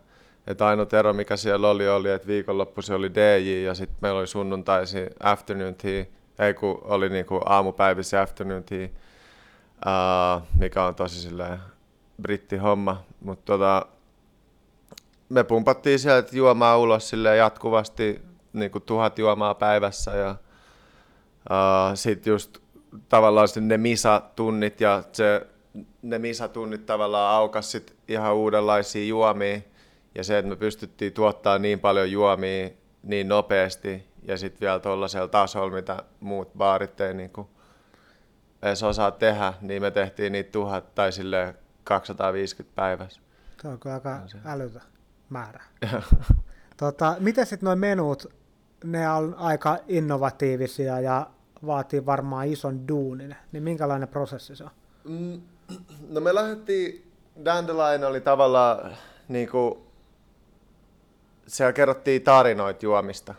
Että 0.47 0.67
ainoa 0.67 0.87
ero, 0.99 1.13
mikä 1.13 1.37
siellä 1.37 1.69
oli, 1.69 1.89
oli, 1.89 2.11
että 2.11 2.29
viikonloppu 2.29 2.83
se 2.83 2.95
oli 2.95 3.15
DJ 3.15 3.65
ja 3.65 3.75
sitten 3.75 3.99
meillä 4.01 4.19
oli 4.19 4.27
sunnuntaisi 4.27 4.99
afternoon 5.23 5.75
tea, 5.75 6.05
ei 6.39 6.55
kun 6.55 6.81
oli 6.85 7.09
niinku 7.09 7.41
aamupäivissä 7.45 8.23
afternoon 8.23 8.65
tea, 8.65 8.89
uh, 9.87 10.43
mikä 10.59 10.85
on 10.85 10.95
tosi 10.95 11.21
silleen 11.21 11.59
brittihomma. 12.23 13.05
Mutta 13.21 13.45
tota, 13.45 13.87
me 15.29 15.45
pumpattiin 15.45 15.99
sieltä 15.99 16.37
juomaa 16.37 16.79
ulos 16.79 17.09
sille 17.09 17.37
jatkuvasti 17.37 18.23
niin 18.53 18.71
kuin 18.71 18.83
tuhat 18.83 19.19
juomaa 19.19 19.55
päivässä 19.55 20.11
ja 20.11 20.31
uh, 21.51 21.95
sitten 21.95 22.31
just 22.31 22.59
tavallaan 23.09 23.49
ne 23.61 23.77
misa-tunnit 23.77 24.81
ja 24.81 25.03
se, 25.13 25.47
ne 26.03 26.19
misa-tunnit 26.19 26.87
tavallaan 26.87 27.35
aukas 27.35 27.73
sit 27.73 27.97
ihan 28.09 28.35
uudenlaisia 28.35 29.07
juomia 29.07 29.61
ja 30.15 30.25
se, 30.25 30.39
että 30.39 30.49
me 30.49 30.57
pystyttiin 30.57 31.13
tuottaa 31.13 31.59
niin 31.59 31.81
paljon 31.81 32.11
juomia 32.11 32.71
niin 33.03 33.29
nopeasti 33.29 34.09
ja 34.23 34.39
sitten 34.39 34.61
vielä 34.61 34.79
tuollaisella 34.79 35.29
tasolla, 35.29 35.75
mitä 35.75 36.03
muut 36.21 36.55
baarit 36.57 37.01
ei 37.01 37.15
niin 37.15 37.31
kuin 37.31 37.49
edes 38.63 38.83
osaa 38.83 39.11
tehdä, 39.11 39.55
niin 39.61 39.83
me 39.83 39.91
tehtiin 39.91 40.33
niitä 40.33 40.53
tuhat 40.53 40.95
tai 40.95 41.13
sille 41.13 41.55
250 41.85 42.77
päivässä. 42.77 43.21
Se 43.63 43.69
on 43.69 43.79
aika 43.95 44.21
älytä 44.45 44.96
määrä. 45.31 45.63
tota, 46.77 47.17
miten 47.19 47.47
sitten 47.47 47.67
nuo 47.67 47.77
menut, 47.77 48.33
ne 48.85 49.11
on 49.11 49.35
aika 49.39 49.79
innovatiivisia 49.89 51.01
ja 51.01 51.27
vaatii 51.67 52.07
varmaan 52.07 52.49
ison 52.49 52.89
duunin, 52.89 53.37
niin 53.53 53.63
minkälainen 53.63 54.09
prosessi 54.09 54.57
se 54.57 54.65
on? 54.65 54.71
Mm, 55.05 55.41
no 56.15 56.21
me 56.21 56.35
lähdettiin, 56.35 57.13
Dandelion 57.45 58.05
oli 58.05 58.21
tavallaan 58.21 58.97
niin 59.29 59.49
kuin, 59.49 59.79
siellä 61.47 61.73
kerrottiin 61.73 62.23
tarinoita 62.23 62.85
juomista, 62.85 63.35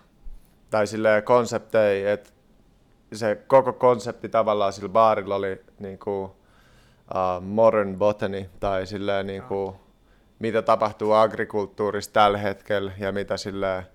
tai 0.69 0.87
sille 0.87 1.21
konsepteja, 1.21 2.13
että 2.13 2.29
se 3.13 3.43
koko 3.47 3.73
konsepti 3.73 4.29
tavallaan 4.29 4.73
sillä 4.73 4.89
baarilla 4.89 5.35
oli 5.35 5.61
niin 5.79 5.99
kuin, 5.99 6.23
uh, 6.23 7.41
modern 7.41 7.97
botany, 7.97 8.49
tai 8.59 8.87
silleen 8.87 9.27
niin 9.27 9.43
kuin, 9.43 9.75
mitä 10.39 10.61
tapahtuu 10.61 11.11
agrikulttuurissa 11.11 12.13
tällä 12.13 12.37
hetkellä 12.37 12.91
ja 12.99 13.11
mitä 13.11 13.37
sille, 13.37 13.85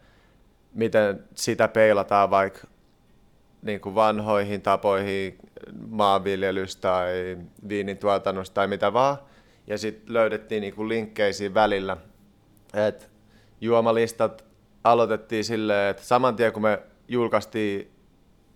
miten 0.75 1.25
sitä 1.35 1.69
peilataan 1.69 2.31
vaikka 2.31 2.67
niin 3.62 3.81
kuin 3.81 3.95
vanhoihin 3.95 4.62
tapoihin 4.62 5.38
maanviljelystä 5.88 6.81
tai 6.81 7.38
viinin 7.69 7.99
tuotannosta 7.99 8.55
tai 8.55 8.69
mitä 8.69 8.93
vaan. 8.93 9.16
Ja 9.66 9.79
sitten 9.79 10.14
löydettiin 10.14 10.61
niin 10.61 10.88
linkkeisiin 10.88 11.55
välillä. 11.55 11.97
Et 12.75 13.11
juomalistat 13.61 14.45
aloitettiin 14.85 15.45
silleen, 15.45 15.90
että 15.90 16.03
saman 16.03 16.37
tien 16.37 16.53
kun 16.53 16.62
me 16.62 16.83
julkaistiin 17.09 17.93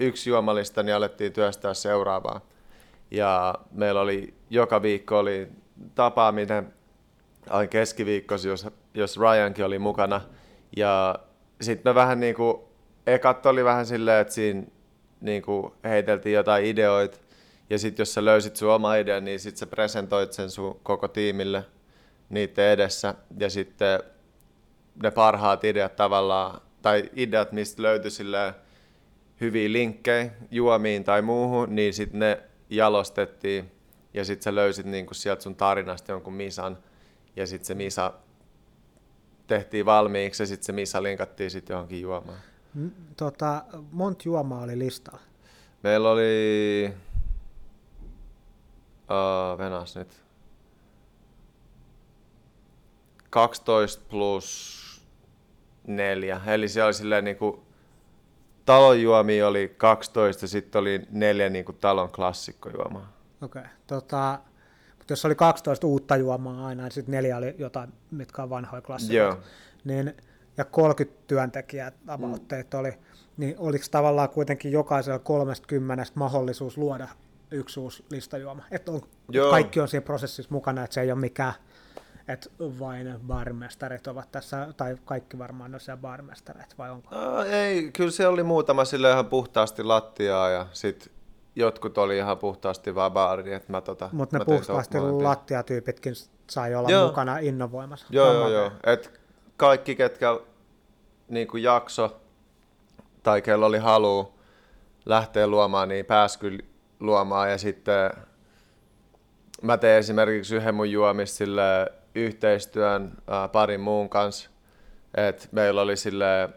yksi 0.01 0.31
juomalista, 0.31 0.83
niin 0.83 0.95
alettiin 0.95 1.33
työstää 1.33 1.75
seuraavaa. 1.75 2.41
Ja 3.11 3.55
meillä 3.73 4.01
oli 4.01 4.35
joka 4.51 4.83
viikko 4.83 5.19
oli 5.19 5.49
tapaaminen 5.95 6.73
aina 7.51 7.69
keskiviikkosi, 7.69 8.49
jos, 8.49 8.67
jos 8.95 9.19
Ryankin 9.19 9.65
oli 9.65 9.79
mukana. 9.79 10.21
Ja 10.77 11.19
sitten 11.61 11.91
me 11.91 11.95
vähän 11.95 12.21
niin 12.21 12.35
kuin, 12.35 12.57
ekat 13.07 13.47
oli 13.47 13.65
vähän 13.65 13.87
silleen, 13.87 14.21
että 14.21 14.35
siinä 14.35 14.63
niin 15.21 15.43
kuin 15.43 15.73
heiteltiin 15.85 16.35
jotain 16.35 16.65
ideoita, 16.65 17.19
ja 17.71 17.79
sitten 17.79 18.01
jos 18.03 18.15
sä 18.15 18.25
löysit 18.25 18.57
sun 18.57 18.71
oma 18.71 18.95
idean, 18.95 19.25
niin 19.25 19.41
sitten 19.41 19.59
sä 19.59 19.67
presentoit 19.67 20.33
sen 20.33 20.51
sun 20.51 20.81
koko 20.83 21.09
tiimille 21.09 21.65
niiden 22.29 22.65
edessä, 22.65 23.15
ja 23.39 23.51
sitten 23.51 24.01
ne 25.03 25.11
parhaat 25.11 25.65
ideat 25.65 25.97
tavallaan, 25.97 26.61
tai 26.83 27.11
ideat, 27.17 27.53
mistä 27.53 27.83
löytyi 27.83 28.11
silleen 28.11 28.55
hyviä 29.41 29.73
linkkejä 29.73 30.31
juomiin 30.51 31.05
tai 31.05 31.23
muuhun, 31.23 31.75
niin 31.75 31.95
sitten 31.95 32.21
ne 32.21 32.41
jalostettiin, 32.71 33.73
ja 34.15 34.25
sitten 34.25 34.43
sä 34.43 34.55
löysit 34.55 34.87
niinku 34.87 35.15
sieltä 35.15 35.43
sun 35.43 35.57
tarinasta 35.57 36.13
jonkun 36.13 36.33
misan, 36.33 36.79
ja 37.37 37.47
sitten 37.47 37.67
se 37.67 37.75
misa 37.75 38.13
tehtiin 39.47 39.87
valmiiksi 39.87 40.43
ja 40.43 40.47
sitten 40.47 40.65
se 40.65 40.73
misa 40.73 41.03
linkattiin 41.03 41.51
sitten 41.51 41.75
johonkin 41.75 42.01
juomaan. 42.01 42.39
Tota, 43.17 43.65
monta 43.93 44.23
juomaa 44.27 44.63
oli 44.63 44.79
listalla? 44.79 45.21
Meillä 45.83 46.11
oli... 46.11 46.95
Uh, 49.03 49.59
venas 49.59 49.97
nyt. 49.97 50.23
12 53.31 54.03
plus 54.11 54.87
4. 55.87 56.41
Eli 56.47 56.69
se 56.69 56.85
oli 56.85 56.95
silleen 56.95 57.25
niinku... 57.25 57.67
Talon 58.65 59.03
juomia 59.03 59.49
oli 59.49 59.75
12 59.77 60.45
ja 60.45 60.49
sitten 60.49 60.81
oli 60.81 61.07
neljä 61.11 61.49
niinku 61.49 61.73
talon 61.73 62.13
klassikkojuomaa. 62.13 63.13
Okei. 63.43 63.61
Okay. 63.61 63.73
Tota, 63.87 64.39
jos 65.11 65.25
oli 65.25 65.35
12 65.35 65.87
uutta 65.87 66.17
juomaa 66.17 66.67
aina, 66.67 66.83
niin 66.83 66.93
sitten 66.93 67.13
neljä 67.13 67.37
oli 67.37 67.55
jotain, 67.59 67.93
mitkä 68.11 68.43
on 68.43 68.51
vanhoja 68.51 68.83
klassikoita, 68.83 69.43
niin, 69.85 70.15
ja 70.57 70.65
30 70.65 71.21
työntekijää 71.27 71.93
tavoitteet 72.07 72.73
mm. 72.73 72.79
oli, 72.81 72.93
niin 73.37 73.55
oliko 73.59 73.85
tavallaan 73.91 74.29
kuitenkin 74.29 74.73
jokaisella 74.73 75.19
30 75.19 76.05
mahdollisuus 76.15 76.79
luoda 76.79 77.09
yksi 77.51 77.81
uusi 77.81 78.05
listajuoma? 78.11 78.63
Että 78.71 78.93
on, 78.93 79.01
Joo. 79.29 79.51
kaikki 79.51 79.81
on 79.81 79.89
siinä 79.89 80.05
prosessissa 80.05 80.55
mukana, 80.55 80.85
että 80.85 80.95
se 80.95 81.01
ei 81.01 81.13
ole 81.13 81.21
mikään, 81.21 81.53
että 82.29 82.51
vain 82.61 83.15
barmestarit 83.27 84.07
ovat 84.07 84.33
tässä, 84.33 84.69
tai 84.77 84.97
kaikki 85.05 85.39
varmaan 85.39 85.75
on 85.75 85.81
siellä 85.81 86.01
barmestarit, 86.01 86.79
vai 86.79 86.91
onko? 86.91 87.15
No, 87.15 87.43
ei, 87.43 87.91
kyllä 87.93 88.11
se 88.11 88.27
oli 88.27 88.43
muutama 88.43 88.85
sille 88.85 89.11
ihan 89.11 89.27
puhtaasti 89.27 89.83
lattiaa, 89.83 90.51
ja 90.51 90.67
sitten 90.73 91.16
jotkut 91.57 91.99
oli 91.99 92.17
ihan 92.17 92.39
puhtaasti 92.39 92.95
vaan 92.95 93.13
baari. 93.13 93.55
Että 93.55 93.73
mä 93.73 93.81
tota, 93.81 94.09
Mutta 94.13 94.39
ne 94.39 94.45
puhtaasti 94.45 94.99
lattiatyypitkin 95.01 96.15
sai 96.51 96.75
olla 96.75 96.91
joo. 96.91 97.07
mukana 97.07 97.39
innovoimassa. 97.39 98.07
Joo, 98.11 98.33
joo, 98.33 98.49
joo. 98.49 98.71
Et 98.85 99.21
kaikki, 99.57 99.97
ketkä 99.97 100.41
niin 101.29 101.49
kuin 101.49 101.63
jakso 101.63 102.21
tai 103.23 103.43
kello 103.43 103.67
oli 103.67 103.79
halu 103.79 104.35
lähteä 105.07 105.47
luomaan, 105.47 105.89
niin 105.89 106.07
pääsi 106.07 106.39
kyllä 106.39 106.59
luomaan. 107.01 107.51
Ja 107.51 107.59
sitten 107.59 108.11
mä 109.63 109.77
tein 109.77 109.99
esimerkiksi 109.99 110.57
yhden 110.57 110.75
mun 110.75 110.91
juomista 110.91 111.45
yhteistyön 112.15 113.13
ää, 113.27 113.49
parin 113.49 113.81
muun 113.81 114.09
kanssa. 114.09 114.51
Et 115.15 115.49
meillä 115.53 115.83
oli 115.83 115.97
sille 115.97 116.49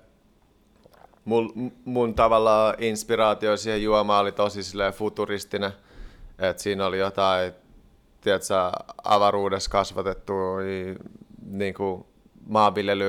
mun, 1.29 1.71
mun 1.85 2.15
tavallaan 2.15 2.75
inspiraatio 2.77 3.57
siihen 3.57 3.83
juomaan 3.83 4.21
oli 4.21 4.31
tosi 4.31 4.59
futuristinen. 4.95 5.71
Et 6.39 6.59
siinä 6.59 6.85
oli 6.85 6.99
jotain, 6.99 7.53
tiedätkö, 8.21 8.53
avaruudessa 9.03 9.69
kasvatettu 9.69 10.33
niin 11.45 11.73
kuin 11.73 12.05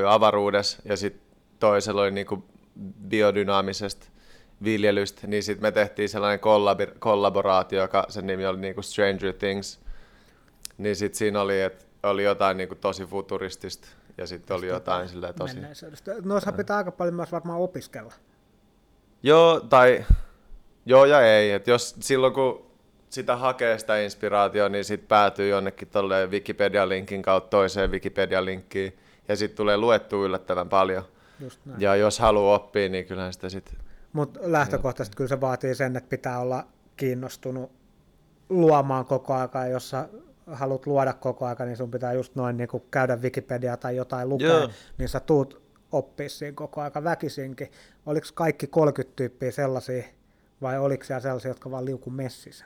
avaruudessa 0.08 0.82
ja 0.84 0.96
sitten 0.96 1.36
toisella 1.58 2.02
oli 2.02 2.10
niin 2.10 2.26
kuin 2.26 2.44
biodynaamisesta 3.08 4.06
viljelystä, 4.64 5.26
niin 5.26 5.42
sitten 5.42 5.62
me 5.62 5.72
tehtiin 5.72 6.08
sellainen 6.08 6.40
kollabor- 6.40 6.98
kollaboraatio, 6.98 7.82
joka 7.82 8.06
sen 8.08 8.26
nimi 8.26 8.46
oli 8.46 8.58
niin 8.60 8.74
kuin 8.74 8.84
Stranger 8.84 9.32
Things. 9.32 9.80
Niin 10.78 10.96
sitten 10.96 11.18
siinä 11.18 11.40
oli, 11.40 11.60
että 11.60 11.84
oli 12.02 12.24
jotain 12.24 12.56
niin 12.56 12.68
kuin 12.68 12.78
tosi 12.78 13.04
futuristista 13.04 13.88
ja 14.20 14.26
sitten 14.26 14.56
oli 14.56 14.66
jotain 14.66 15.08
silleen 15.08 15.34
tosi... 15.34 15.56
Noissa 16.24 16.52
pitää 16.52 16.76
aika 16.76 16.92
paljon 16.92 17.14
myös 17.14 17.32
varmaan 17.32 17.60
opiskella. 17.60 18.14
Joo, 19.22 19.60
tai 19.60 20.04
joo 20.86 21.04
ja 21.04 21.20
ei. 21.20 21.52
Et 21.52 21.66
jos 21.66 21.96
silloin 22.00 22.32
kun 22.32 22.66
sitä 23.08 23.36
hakee 23.36 23.78
sitä 23.78 24.00
inspiraatiota, 24.00 24.68
niin 24.68 24.84
sitten 24.84 25.08
päätyy 25.08 25.48
jonnekin 25.48 25.88
tuolle 25.88 26.26
Wikipedia-linkin 26.26 27.22
kautta 27.22 27.50
toiseen 27.50 27.90
Wikipedia-linkkiin. 27.90 28.98
ja 29.28 29.36
sitten 29.36 29.56
tulee 29.56 29.76
luettu 29.76 30.24
yllättävän 30.24 30.68
paljon. 30.68 31.04
Just 31.40 31.60
näin. 31.64 31.80
Ja 31.80 31.96
jos 31.96 32.18
haluaa 32.18 32.54
oppia, 32.54 32.88
niin 32.88 33.06
kyllähän 33.06 33.32
sitä 33.32 33.48
sitten... 33.48 33.74
Mutta 34.12 34.40
lähtökohtaisesti 34.42 35.16
kyllä 35.16 35.28
se 35.28 35.40
vaatii 35.40 35.74
sen, 35.74 35.96
että 35.96 36.10
pitää 36.10 36.38
olla 36.38 36.66
kiinnostunut 36.96 37.72
luomaan 38.48 39.04
koko 39.04 39.34
aika, 39.34 39.66
jos 39.66 39.90
sä 39.90 40.08
haluat 40.52 40.86
luoda 40.86 41.12
koko 41.12 41.46
aika, 41.46 41.64
niin 41.64 41.76
sun 41.76 41.90
pitää 41.90 42.12
just 42.12 42.34
noin 42.34 42.56
niin 42.56 42.68
kuin 42.68 42.82
käydä 42.90 43.16
Wikipedia 43.16 43.76
tai 43.76 43.96
jotain 43.96 44.28
lukea, 44.28 44.48
Joo. 44.48 44.68
niin 44.98 45.08
sä 45.08 45.20
tuut 45.20 45.62
oppia 45.92 46.28
siinä 46.28 46.54
koko 46.54 46.80
aika 46.80 47.04
väkisinkin. 47.04 47.70
Oliko 48.06 48.26
kaikki 48.34 48.66
30 48.66 49.16
tyyppiä 49.16 49.50
sellaisia, 49.50 50.02
vai 50.62 50.78
oliko 50.78 51.04
siellä 51.04 51.20
sellaisia, 51.20 51.50
jotka 51.50 51.70
vaan 51.70 51.84
liuku 51.84 52.10
messissä? 52.10 52.64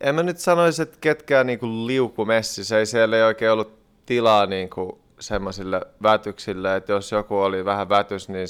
En 0.00 0.14
mä 0.14 0.22
nyt 0.22 0.38
sanoisi, 0.38 0.82
että 0.82 0.98
ketkään 1.00 1.46
niinku 1.46 1.86
liukumessissä, 1.86 2.78
ei 2.78 2.86
siellä 2.86 3.16
ei 3.16 3.22
oikein 3.22 3.52
ollut 3.52 3.78
tilaa 4.06 4.46
niinku 4.46 5.00
semmoisille 5.20 5.80
vätyksille, 6.02 6.76
että 6.76 6.92
jos 6.92 7.12
joku 7.12 7.38
oli 7.38 7.64
vähän 7.64 7.88
vätys, 7.88 8.28
niin 8.28 8.48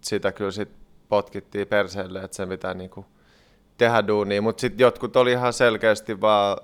sitä 0.00 0.32
kyllä 0.32 0.50
sit 0.50 0.68
potkittiin 1.08 1.68
perseelle, 1.68 2.20
että 2.22 2.36
sen 2.36 2.48
pitää 2.48 2.74
niinku 2.74 3.06
tehdä 3.76 4.06
duunia, 4.06 4.42
mutta 4.42 4.60
sitten 4.60 4.84
jotkut 4.84 5.16
oli 5.16 5.32
ihan 5.32 5.52
selkeästi 5.52 6.20
vaan, 6.20 6.58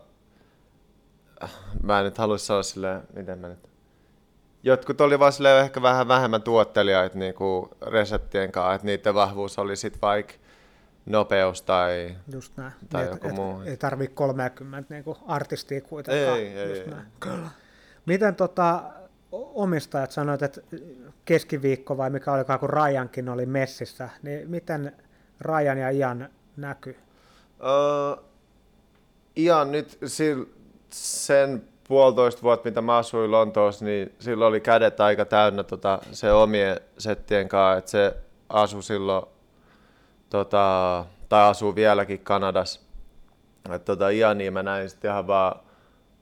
mä 1.83 1.99
en 1.99 2.05
nyt 2.05 2.19
halua 2.19 2.39
sanoa 2.39 2.63
silleen, 2.63 3.03
miten 3.15 3.39
mä 3.39 3.49
nyt, 3.49 3.69
jotkut 4.63 5.01
oli 5.01 5.19
vaan 5.19 5.33
silleen 5.33 5.65
ehkä 5.65 5.83
vähän 5.83 6.09
vähemmän 6.09 6.43
tuottelijaita 6.43 7.19
niinku 7.19 7.71
reseptien 7.87 8.53
kanssa, 8.53 8.75
että 8.75 8.87
niiden 8.87 9.15
vahvuus 9.15 9.59
oli 9.59 9.77
sitten 9.77 10.01
vaikka 10.01 10.35
nopeus 11.07 11.63
tai 11.63 12.17
Just 12.33 12.57
näin. 12.57 12.73
Tai 12.91 13.05
Niin, 13.05 13.13
joku 13.13 13.29
muu. 13.29 13.61
Ei 13.61 13.77
tarvii 13.77 14.09
30 14.09 14.95
niin 14.95 15.05
kuin 15.05 15.19
artistia 15.27 15.81
kuitenkaan. 15.81 16.39
Ei, 16.39 16.47
ei, 16.47 16.69
Just 16.69 16.83
ei. 16.83 16.91
näin. 16.91 17.07
Kyllä. 17.21 17.49
Miten 18.07 18.35
tota, 18.35 18.83
omistajat 19.33 20.11
sanoit, 20.11 20.43
että 20.43 20.61
keskiviikko 21.25 21.97
vai 21.97 22.11
mikä 22.11 22.33
olikaan, 22.33 22.61
kun 22.61 22.71
Rajankin 22.71 23.29
oli 23.29 23.47
messissä, 23.47 24.09
niin 24.23 24.51
miten 24.51 24.93
Rajan 25.41 25.79
ja 25.79 25.91
Ian 25.91 26.29
näkyy? 26.57 26.97
Uh, 27.61 28.25
ihan 29.37 29.73
nyt 29.73 29.99
sil, 30.17 30.39
sen 30.91 31.69
puolitoista 31.89 32.43
vuotta, 32.43 32.69
mitä 32.69 32.81
mä 32.81 32.97
asuin 32.97 33.31
Lontoossa, 33.31 33.85
niin 33.85 34.15
silloin 34.19 34.49
oli 34.49 34.61
kädet 34.61 35.01
aika 35.01 35.25
täynnä 35.25 35.63
tota, 35.65 35.99
se 36.13 36.33
omien 36.33 36.81
settien 36.99 37.49
kanssa, 37.49 37.79
että 37.79 37.91
se 37.91 38.17
asui 38.49 38.83
silloin, 38.83 39.27
tota, 40.31 41.05
tai 41.29 41.51
asuu 41.51 41.75
vieläkin 41.75 42.21
Kanadassa. 42.21 42.81
Et 43.75 43.85
tota, 43.85 44.09
Iania 44.09 44.53
mä 44.53 44.63
näin 44.63 44.91
sitten 44.91 45.11
ihan 45.11 45.27
vaan 45.27 45.61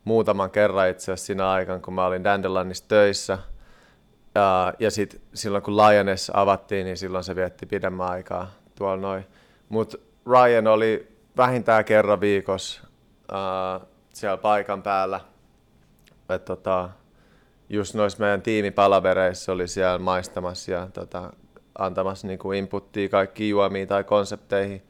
muutaman 0.05 0.51
kerran 0.51 0.89
itse 0.89 1.05
asiassa 1.13 1.27
siinä 1.27 1.51
aikana, 1.51 1.79
kun 1.79 1.95
mä 1.95 2.07
olin 2.07 2.25
Dandelionissa 2.25 2.85
töissä. 2.89 3.39
Ja, 4.35 4.75
ja 4.79 4.91
sitten 4.91 5.21
silloin 5.35 5.65
kun 5.65 5.77
Lioness 5.77 6.31
avattiin, 6.35 6.85
niin 6.85 6.97
silloin 6.97 7.25
se 7.25 7.37
vietti 7.37 7.67
pidemmän 7.67 8.11
aikaa 8.11 8.51
tuolla 8.75 8.97
noin. 8.97 9.27
Mutta 9.69 9.99
Ryan 10.27 10.67
oli 10.67 11.17
vähintään 11.37 11.85
kerran 11.85 12.21
viikossa 12.21 12.81
uh, 13.33 13.94
siellä 14.15 14.37
paikan 14.37 14.83
päällä. 14.83 15.21
Et 16.29 16.45
tota, 16.45 16.91
just 17.69 17.95
noissa 17.95 18.19
meidän 18.21 18.43
tiimipalavereissa 18.43 19.53
oli 19.53 19.69
siellä 19.69 19.99
maistamassa 19.99 20.73
ja 20.73 20.89
tota, 20.93 21.33
antamassa 21.79 22.27
niinku 22.27 22.53
inputtia 22.53 23.09
kaikki 23.09 23.49
juomiin 23.49 23.89
tai 23.89 24.05
konsepteihin 24.05 24.83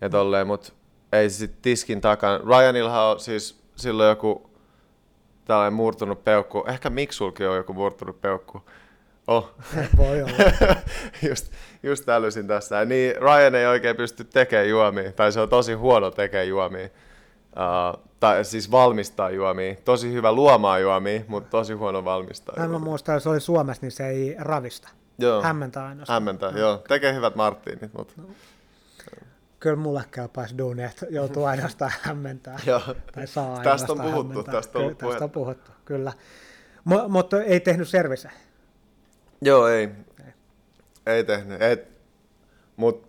ja 0.00 0.10
tolleen, 0.10 0.46
mutta 0.46 0.72
ei 1.12 1.30
se 1.30 1.36
sit 1.36 1.62
tiskin 1.62 2.00
takana. 2.00 2.38
Ryanilhan 2.38 3.04
on 3.04 3.20
siis 3.20 3.62
silloin 3.76 4.08
joku 4.08 4.50
tällainen 5.44 5.72
murtunut 5.72 6.24
peukku. 6.24 6.64
Ehkä 6.68 6.90
Miksulkin 6.90 7.48
on 7.48 7.56
joku 7.56 7.72
murtunut 7.72 8.20
peukku. 8.20 8.62
Oh. 9.26 9.54
Voi 9.96 10.22
olla. 10.22 10.76
just, 11.28 11.52
just 11.82 12.08
älysin 12.08 12.46
tässä. 12.46 12.84
Niin 12.84 13.16
Ryan 13.16 13.54
ei 13.54 13.66
oikein 13.66 13.96
pysty 13.96 14.24
tekemään 14.24 14.68
juomia, 14.68 15.12
tai 15.12 15.32
se 15.32 15.40
on 15.40 15.48
tosi 15.48 15.72
huono 15.72 16.10
tekemään 16.10 16.48
juomia. 16.48 16.88
Uh, 17.56 18.04
tai 18.20 18.44
siis 18.44 18.70
valmistaa 18.70 19.30
juomia. 19.30 19.74
Tosi 19.84 20.12
hyvä 20.12 20.32
luomaan 20.32 20.82
juomia, 20.82 21.20
mutta 21.28 21.50
tosi 21.50 21.72
huono 21.72 22.04
valmistaa 22.04 22.54
Hän 22.58 22.80
muistan, 22.82 23.20
se 23.20 23.28
oli 23.28 23.40
Suomessa, 23.40 23.80
niin 23.82 23.92
se 23.92 24.06
ei 24.08 24.36
ravista. 24.38 24.88
Joo, 25.18 25.42
Hämmentää 25.42 25.86
ainoastaan. 25.86 26.14
hämmentää. 26.14 26.50
Joo, 26.50 26.78
tekee 26.88 27.14
hyvät 27.14 27.34
Martinit, 27.34 27.94
mutta 27.98 28.14
Kyllä 29.60 29.76
mulle 29.76 30.04
kelpaisi 30.10 30.58
duuni, 30.58 30.82
että 30.84 31.06
joutuu 31.10 31.44
ainoastaan 31.44 31.92
hämmentää. 32.02 32.58
joo. 32.66 32.80
Tai 33.14 33.26
saa 33.26 33.62
Tästä 33.62 33.92
on 33.92 34.00
puhuttu, 34.00 34.22
hämmentää. 34.28 34.54
tästä 34.54 34.78
on 34.78 34.96
Kyllä, 34.96 35.10
tästä 35.10 35.24
on 35.24 35.30
puhuttu, 35.30 35.70
kyllä. 35.84 36.12
Mo- 36.88 37.08
mutta 37.08 37.42
ei 37.42 37.60
tehnyt 37.60 37.88
servise. 37.88 38.30
Joo, 39.42 39.68
ei. 39.68 39.88
Ei 41.06 41.24
tehnyt. 41.24 41.62
Et, 41.62 41.88
mut 42.76 43.08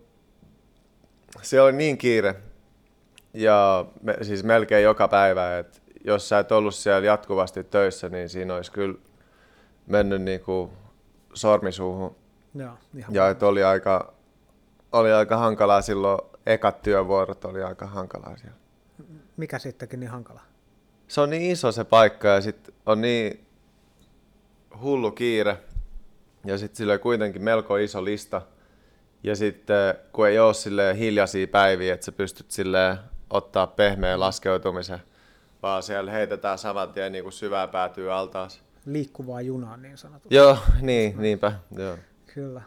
se 1.42 1.62
oli 1.62 1.72
niin 1.74 1.98
kiire. 1.98 2.36
Ja 3.36 3.86
me, 4.02 4.18
siis 4.22 4.44
melkein 4.44 4.84
joka 4.84 5.08
päivä, 5.08 5.58
että 5.58 5.80
jos 6.04 6.30
sä 6.30 6.40
et 6.40 6.52
ollut 6.52 6.76
siellä 6.76 7.06
jatkuvasti 7.06 7.64
töissä, 7.64 8.10
niin 8.10 8.30
siinä 8.30 8.56
olisi 8.56 8.72
kyllä 8.72 8.96
mennyt 9.88 10.22
niinku 10.22 10.70
sormisuuhun. 11.34 12.16
Joo, 12.56 12.74
ihan 12.98 13.14
Ja 13.14 13.30
et 13.30 13.44
oli 13.44 13.64
aika, 13.64 14.14
oli 14.92 15.14
aika 15.14 15.38
hankalaa 15.38 15.82
silloin, 15.82 16.22
ekat 16.46 16.82
työvuorot 16.82 17.46
oli 17.46 17.64
aika 17.64 17.86
hankalaa 17.86 18.38
siellä. 18.38 18.58
Mikä 19.38 19.60
sittenkin 19.60 20.00
niin 20.00 20.10
hankala? 20.10 20.42
Se 21.08 21.22
on 21.22 21.30
niin 21.30 21.52
iso 21.52 21.72
se 21.72 21.84
paikka 21.84 22.28
ja 22.28 22.42
sitten 22.42 22.76
on 22.86 23.02
niin 23.02 23.46
hullu 24.82 25.12
kiire. 25.12 25.58
Ja 26.46 26.58
sitten 26.58 26.78
sillä 26.78 26.98
kuitenkin 26.98 27.44
melko 27.44 27.78
iso 27.78 28.06
lista. 28.06 28.42
Ja 29.24 29.36
sitten 29.36 29.96
kun 30.12 30.28
ei 30.28 30.40
ole 30.40 30.54
silleen 30.54 30.96
hiljaisia 30.96 31.48
päiviä, 31.48 31.94
että 31.94 32.06
sä 32.06 32.12
pystyt 32.12 32.52
silleen 32.52 32.98
ottaa 33.30 33.68
pehmeän 33.68 34.20
laskeutumisen, 34.20 35.00
vaan 35.64 35.84
siellä 35.84 36.12
heitetään 36.12 36.58
saman 36.58 36.94
tien 36.94 37.12
niin 37.12 37.24
kuin 37.24 37.34
syvää 37.34 37.68
päätyy 37.68 38.14
altaas. 38.14 38.62
Liikkuvaa 38.86 39.42
junaa 39.42 39.78
niin 39.78 39.98
sanotusti. 39.98 40.36
Joo, 40.36 40.58
niin, 40.82 41.16
niinpä. 41.18 41.52
Joo. 41.78 41.98
Kyllä. 42.34 42.62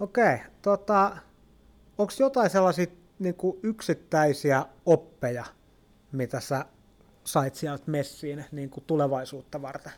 Okei, 0.00 0.38
tota, 0.62 1.16
onko 1.98 2.12
jotain 2.18 2.50
sellaisia 2.50 2.86
niin 3.18 3.34
kuin 3.34 3.58
yksittäisiä 3.62 4.64
oppeja, 4.86 5.44
mitä 6.12 6.40
sä 6.40 6.64
sait 7.24 7.54
sieltä 7.54 7.84
messiin 7.86 8.44
niin 8.52 8.70
kuin 8.70 8.84
tulevaisuutta 8.86 9.62
varten? 9.62 9.92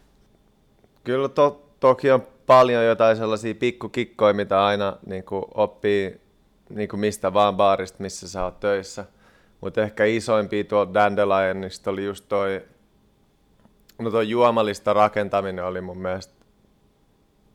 Kyllä 1.04 1.28
to, 1.28 1.70
toki 1.80 2.10
on 2.10 2.26
paljon 2.46 2.84
jotain 2.84 3.16
sellaisia 3.16 3.54
pikkukikkoja, 3.54 4.34
mitä 4.34 4.64
aina 4.64 4.96
niin 5.06 5.24
kuin 5.24 5.44
oppii 5.54 6.20
niin 6.70 6.88
kuin 6.88 7.00
mistä 7.00 7.34
vaan 7.34 7.56
baarista, 7.56 8.02
missä 8.02 8.28
sä 8.28 8.44
oot 8.44 8.60
töissä. 8.60 9.04
Mutta 9.60 9.82
ehkä 9.82 10.04
isoimpia 10.04 10.64
tuolta 10.64 10.94
Dandelionista 10.94 11.90
oli 11.90 12.04
just 12.04 12.24
toi, 12.28 12.62
no 13.98 14.10
toi 14.10 14.28
juomalista 14.28 14.92
rakentaminen 14.92 15.64
oli 15.64 15.80
mun 15.80 15.98
mielestä 15.98 16.34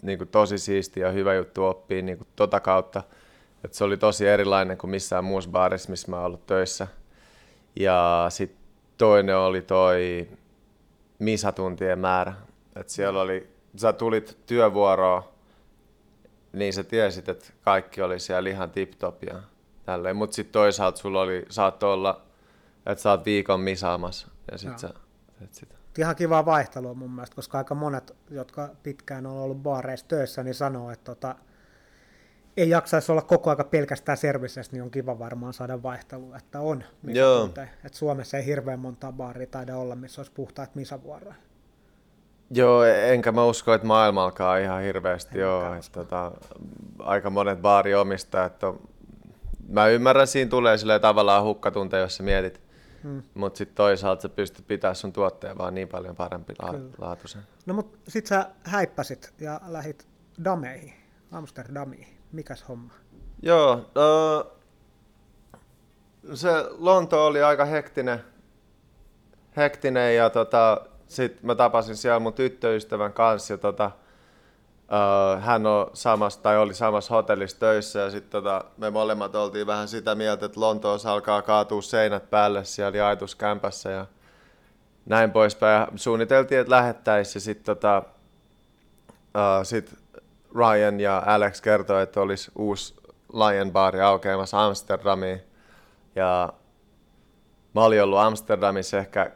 niin 0.02 0.18
kuin 0.18 0.28
tosi 0.28 0.58
siisti 0.58 1.00
ja 1.00 1.12
hyvä 1.12 1.34
juttu 1.34 1.66
oppia 1.66 2.02
niin 2.02 2.18
kuin 2.18 2.28
tota 2.36 2.60
kautta. 2.60 3.04
Et 3.64 3.74
se 3.74 3.84
oli 3.84 3.98
tosi 3.98 4.28
erilainen 4.28 4.78
kuin 4.78 4.92
missään 4.92 5.24
muussa 5.24 5.50
baarissa, 5.50 5.90
missä 5.90 6.12
mä 6.12 6.16
oon 6.16 6.26
ollut 6.26 6.48
töissä. 6.48 6.88
Ja 7.76 8.26
sitten 8.30 8.60
toinen 8.98 9.38
oli 9.38 9.62
toi 9.62 10.28
misatuntien 11.20 12.00
määrä. 12.00 12.34
Et 12.76 12.90
siellä 12.90 13.22
oli, 13.22 13.50
sä 13.76 13.94
tulit 13.94 14.38
työvuoroon, 14.46 15.24
niin 16.54 16.74
sä 16.74 16.84
tiesit, 16.84 17.30
että 17.30 17.46
kaikki 17.62 18.02
oli 18.02 18.20
siellä 18.20 18.50
ihan 18.50 18.72
tip-top 18.72 19.24
ja 19.24 19.40
tälleen. 19.86 20.16
Mutta 20.16 20.36
sitten 20.36 20.54
toisaalta 20.54 20.98
sulla 20.98 21.22
oli, 21.22 21.46
saattoi 21.50 21.94
olla, 21.94 22.22
että 22.86 23.02
sä 23.02 23.12
oot 23.12 23.26
viikon 23.26 23.60
misaamassa 23.60 24.28
ja 24.52 24.58
sit 24.58 24.80
sä 24.80 24.90
teet 25.40 25.54
sitä. 25.54 25.76
Ihan 25.98 26.16
kivaa 26.16 26.46
vaihtelua 26.46 26.94
mun 26.94 27.12
mielestä, 27.12 27.36
koska 27.36 27.58
aika 27.58 27.76
monet, 27.76 28.16
jotka 28.30 28.70
pitkään 28.84 29.26
on 29.26 29.38
ollut 29.38 29.58
baareissa 29.58 30.08
töissä, 30.08 30.44
niin 30.44 30.56
sanoo, 30.56 30.92
että 30.92 31.16
tota, 31.16 31.36
ei 32.58 32.70
jaksaisi 32.70 33.12
olla 33.12 33.22
koko 33.22 33.50
aika 33.50 33.64
pelkästään 33.64 34.18
servicessä, 34.18 34.72
niin 34.72 34.84
on 34.84 34.92
kiva 34.92 35.20
varmaan 35.20 35.54
saada 35.54 35.84
vaihtelua, 35.84 36.38
että 36.38 36.60
on. 36.60 36.84
Joo. 37.04 37.50
Et 37.86 37.94
Suomessa 37.94 38.38
ei 38.38 38.46
hirveän 38.46 38.80
montaa 38.80 39.12
baaria 39.12 39.48
taida 39.48 39.78
olla, 39.78 39.96
missä 39.96 40.22
olisi 40.22 40.32
puhtaat 40.32 40.76
misavuoroja. 40.76 41.36
Joo, 42.52 42.84
enkä 42.84 43.32
mä 43.32 43.46
usko, 43.46 43.74
että 43.74 43.88
maailma 43.88 44.24
alkaa 44.24 44.58
ihan 44.58 44.82
hirveästi. 44.82 45.38
En 45.38 45.42
Joo, 45.42 45.74
että, 45.74 45.92
tota, 45.92 46.32
aika 47.00 47.30
monet 47.30 47.62
baariomistajat 47.62 48.64
on, 48.64 48.80
mä 49.74 49.88
ymmärrän, 49.88 50.28
siinä 50.28 50.50
tulee 50.50 50.78
silleen 50.78 51.02
tavallaan 51.02 51.44
hukkatunte, 51.44 52.00
jos 52.00 52.18
sä 52.18 52.24
mietit. 52.24 52.62
Hmm. 53.04 53.24
Mutta 53.34 53.58
sitten 53.58 53.76
toisaalta 53.76 54.22
sä 54.22 54.30
pystyt 54.30 54.68
pitämään 54.68 54.96
sun 54.96 55.14
tuotteen 55.14 55.58
vaan 55.58 55.76
niin 55.76 55.88
paljon 55.88 56.16
parempi 56.16 56.54
la- 56.62 56.74
laatuisen. 56.98 57.42
No 57.66 57.74
mut 57.74 58.00
sit 58.08 58.28
sä 58.28 58.50
häippäsit 58.64 59.34
ja 59.40 59.62
lähit 59.68 60.08
Dameihin, 60.44 60.94
Amsterdamiin. 61.32 62.08
Mikäs 62.32 62.66
homma? 62.70 62.94
Joo, 63.42 63.90
no, 63.96 64.52
se 66.34 66.50
Lonto 66.78 67.26
oli 67.26 67.44
aika 67.44 67.66
hektinen, 67.66 68.24
hektinen 69.58 70.16
ja 70.16 70.30
tota, 70.30 70.82
sit 71.08 71.44
mä 71.44 71.56
tapasin 71.56 71.96
siellä 71.96 72.20
mun 72.20 72.34
tyttöystävän 72.34 73.14
kanssa 73.14 73.54
ja 73.54 73.58
tota, 73.58 73.92
hän 75.40 75.66
on 75.66 75.90
samassa, 75.94 76.42
tai 76.42 76.58
oli 76.58 76.74
samassa 76.74 77.16
hotellissa 77.16 77.60
töissä 77.60 78.00
ja 78.00 78.12
sitten 78.12 78.32
tota, 78.32 78.66
me 78.78 78.90
molemmat 78.90 79.36
oltiin 79.36 79.68
vähän 79.68 79.88
sitä 79.88 80.16
mieltä, 80.16 80.46
että 80.46 80.60
Lontoossa 80.60 81.14
alkaa 81.14 81.42
kaatua 81.42 81.82
seinät 81.82 82.30
päälle 82.30 82.66
siellä 82.66 82.98
jaetuskämpässä 82.98 83.90
ja 83.90 84.06
näin 85.06 85.32
poispäin. 85.32 85.82
Ja 85.82 85.88
suunniteltiin, 85.96 86.62
että 86.62 86.72
lähettäisiin 86.72 87.42
sitten 87.42 87.66
tota, 87.66 88.04
uh, 89.18 89.66
sit 89.66 89.96
Ryan 90.56 91.00
ja 91.00 91.24
Alex 91.26 91.62
kertoi, 91.62 92.04
että 92.04 92.22
olisi 92.22 92.52
uusi 92.56 92.96
Lion 93.34 93.72
Bar 93.72 93.98
aukeamassa 94.02 94.66
Amsterdamiin. 94.66 95.42
Ja 96.16 96.54
mä 97.76 97.84
olin 97.84 98.04
ollut 98.04 98.20
Amsterdamissa 98.20 98.98
ehkä 98.98 99.32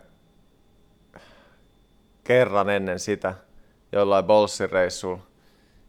kerran 2.23 2.69
ennen 2.69 2.99
sitä 2.99 3.33
jollain 3.91 4.25
Bolsin 4.25 4.69
reissulla. 4.69 5.27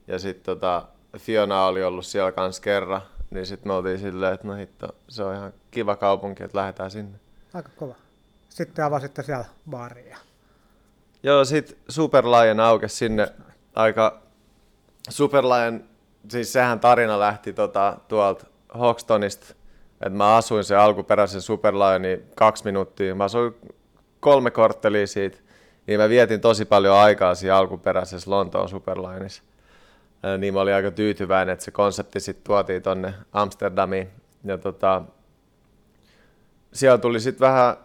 Ja 0.08 0.18
sitten 0.18 0.44
tota, 0.44 0.82
Fiona 1.18 1.64
oli 1.64 1.84
ollut 1.84 2.06
siellä 2.06 2.32
kanssa 2.32 2.62
kerran. 2.62 3.02
Niin 3.30 3.46
sitten 3.46 3.68
me 3.68 3.74
oltiin 3.74 3.98
silleen, 3.98 4.34
että 4.34 4.46
no 4.46 4.54
hitto, 4.54 4.88
se 5.08 5.22
on 5.24 5.34
ihan 5.34 5.52
kiva 5.70 5.96
kaupunki, 5.96 6.42
että 6.42 6.58
lähdetään 6.58 6.90
sinne. 6.90 7.18
Aika 7.54 7.70
kova. 7.76 7.94
Sitten 8.48 8.84
avasitte 8.84 9.22
siellä 9.22 9.44
baaria. 9.70 10.18
Joo, 11.22 11.44
sitten 11.44 11.78
Super 11.88 12.24
Lion 12.24 12.60
aukesi 12.60 12.96
sinne 12.96 13.32
aika... 13.74 14.22
Super 15.10 15.44
Lion, 15.44 15.84
siis 16.28 16.52
sehän 16.52 16.80
tarina 16.80 17.18
lähti 17.18 17.52
tota, 17.52 17.98
tuolta 18.08 18.46
Hoxtonista, 18.78 19.46
että 19.92 20.10
mä 20.10 20.36
asuin 20.36 20.64
se 20.64 20.76
alkuperäisen 20.76 21.40
Super 21.40 21.74
Lionin 21.74 22.24
kaksi 22.34 22.64
minuuttia. 22.64 23.14
Mä 23.14 23.24
asuin 23.24 23.54
kolme 24.20 24.50
korttelia 24.50 25.06
siitä, 25.06 25.38
niin 25.86 26.00
mä 26.00 26.08
vietin 26.08 26.40
tosi 26.40 26.64
paljon 26.64 26.96
aikaa 26.96 27.34
siinä 27.34 27.56
alkuperäisessä 27.56 28.30
Lontoon 28.30 28.68
Superlineissa. 28.68 29.42
Niin 30.38 30.54
mä 30.54 30.61
olin 30.61 30.74
aika 30.74 30.90
tyytyväinen, 30.90 31.52
että 31.52 31.64
se 31.64 31.70
konsepti 31.70 32.20
sitten 32.20 32.44
tuotiin 32.44 32.83
tonne 32.83 33.14
Amsterdamiin. 33.33 34.09
Ja 34.44 34.59
tota, 34.59 35.02
siellä 36.72 36.98
tuli 36.98 37.20
sitten 37.20 37.48
vähän 37.48 37.76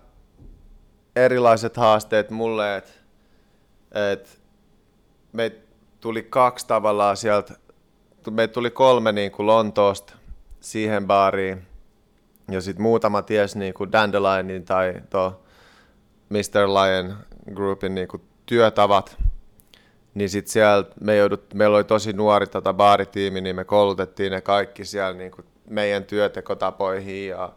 erilaiset 1.15 1.78
haasteet 1.78 2.30
mulle, 2.30 2.78
että 2.78 2.91
et 4.12 4.39
me 5.34 5.52
tuli 6.00 6.24
kaksi 6.24 6.67
tavallaan 6.67 7.17
sieltä, 7.17 7.54
me 8.32 8.48
tuli 8.48 8.72
kolme 8.72 9.12
niin 9.12 9.32
kuin 9.32 9.48
Lontoosta 9.48 10.13
siihen 10.60 11.08
baariin, 11.08 11.67
ja 12.52 12.62
sitten 12.62 12.82
muutama 12.84 13.22
ties 13.22 13.56
niin 13.56 13.74
kuin 13.74 13.91
Dandelionin 13.91 14.65
tai 14.65 14.93
tuo 15.10 15.43
Mr. 16.30 16.67
Lion 16.67 17.17
Groupin 17.54 17.96
niin 17.96 18.08
kuin 18.08 18.22
työtavat, 18.46 19.17
niin 20.13 20.30
sitten 20.30 20.52
siellä 20.52 20.86
me 21.02 21.15
joudut, 21.15 21.54
meillä 21.54 21.78
oli 21.78 21.84
tosi 21.84 22.13
nuori 22.13 22.47
tota 22.47 22.73
baaritiimi, 22.73 23.41
niin 23.41 23.56
me 23.56 23.63
koulutettiin 23.63 24.32
ne 24.32 24.41
kaikki 24.41 24.86
siellä 24.86 25.13
niin 25.13 25.32
kuin 25.32 25.45
meidän 25.69 26.04
työtekotapoihin 26.04 27.28
ja 27.28 27.54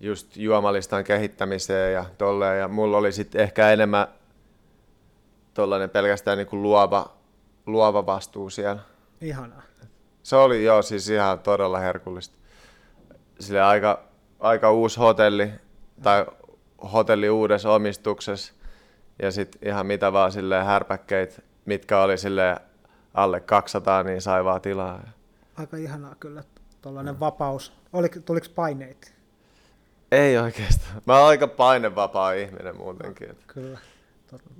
just 0.00 0.36
juomalistan 0.36 1.04
kehittämiseen 1.04 1.92
ja 1.92 2.04
tolleen. 2.18 2.60
Ja 2.60 2.68
mulla 2.68 2.96
oli 2.96 3.12
sitten 3.12 3.40
ehkä 3.40 3.70
enemmän 3.70 4.06
tollainen 5.54 5.90
pelkästään 5.90 6.38
niin 6.38 6.46
kuin 6.46 6.62
luova, 6.62 7.16
luova 7.66 8.06
vastuu 8.06 8.50
siellä. 8.50 8.82
Ihanaa. 9.20 9.62
Se 10.22 10.36
oli 10.36 10.64
joo, 10.64 10.82
siis 10.82 11.10
ihan 11.10 11.38
todella 11.38 11.78
herkullista. 11.78 12.36
Sille 13.40 13.62
aika, 13.62 14.04
aika 14.40 14.72
uusi 14.72 14.98
hotelli, 14.98 15.50
tai 16.02 16.26
hotelli 16.92 17.30
uudessa 17.30 17.72
omistuksessa, 17.72 18.52
ja 19.22 19.30
sitten 19.30 19.68
ihan 19.68 19.86
mitä 19.86 20.12
vaan 20.12 20.32
sille 20.32 20.64
härpäkkeitä, 20.64 21.42
mitkä 21.66 22.00
oli 22.00 22.18
sille 22.18 22.56
alle 23.14 23.40
200, 23.40 24.02
niin 24.02 24.20
sai 24.20 24.44
vaan 24.44 24.60
tilaa. 24.60 25.02
Aika 25.56 25.76
ihanaa 25.76 26.14
kyllä, 26.20 26.44
tuollainen 26.82 27.14
mm. 27.14 27.20
vapaus. 27.20 27.72
Oli, 27.92 28.08
tuliko 28.08 28.46
paineita? 28.54 29.08
Ei 30.12 30.38
oikeastaan. 30.38 31.02
Mä 31.06 31.18
oon 31.18 31.28
aika 31.28 31.48
painevapaa 31.48 32.32
ihminen 32.32 32.76
muutenkin. 32.76 33.28
Kyllä. 33.54 33.78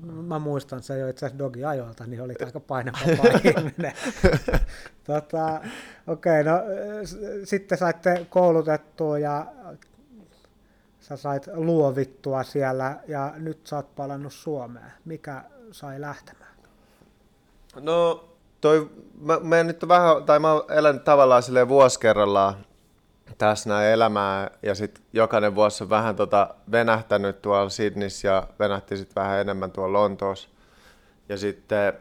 Mä 0.03 0.39
muistan 0.39 0.83
se 0.83 0.99
jo 0.99 1.09
itse 1.09 1.27
asiassa 1.27 1.39
Dogi 1.39 1.65
ajoilta, 1.65 2.07
niin 2.07 2.23
oli 2.23 2.35
aika 2.45 2.61
painevapaa 2.61 3.41
ihminen. 3.45 3.93
tota, 5.07 5.61
Okei, 6.07 6.41
okay, 6.41 6.53
no 6.53 6.61
sitten 7.45 7.79
saitte 7.79 8.27
koulutettua 8.31 9.19
ja 9.19 9.47
sä 11.01 11.17
sait 11.17 11.49
luovittua 11.55 12.43
siellä 12.43 12.97
ja 13.09 13.33
nyt 13.37 13.67
sä 13.67 13.77
oot 13.77 13.95
palannut 13.95 14.33
Suomeen. 14.33 14.93
Mikä 15.05 15.45
sai 15.73 16.01
lähtemään? 16.01 16.56
No, 17.81 18.25
toi, 18.61 18.91
mä, 19.21 19.39
mä 19.43 19.63
nyt 19.63 19.89
vähän, 19.89 20.25
tai 20.25 20.39
mä 20.39 20.49
elänyt 20.69 21.05
tavallaan 21.05 21.43
silleen 21.43 21.69
vuosi 21.69 22.01
kerrallaan 22.01 22.55
tässä 23.39 23.69
näin 23.69 23.89
elämää 23.89 24.51
ja 24.63 24.75
sitten 24.75 25.05
jokainen 25.13 25.55
vuosi 25.55 25.85
on 25.85 25.91
vähän 25.91 26.17
tota 26.17 26.55
venähtänyt 26.73 27.43
tuolla 27.43 27.69
Sydneyssä 27.69 28.29
ja 28.29 28.47
venähti 28.59 28.97
sitten 28.97 29.23
vähän 29.23 29.41
enemmän 29.41 29.71
tuolla 29.71 29.99
Lontoossa. 29.99 30.49
Ja 31.29 31.39
sitten, 31.39 31.93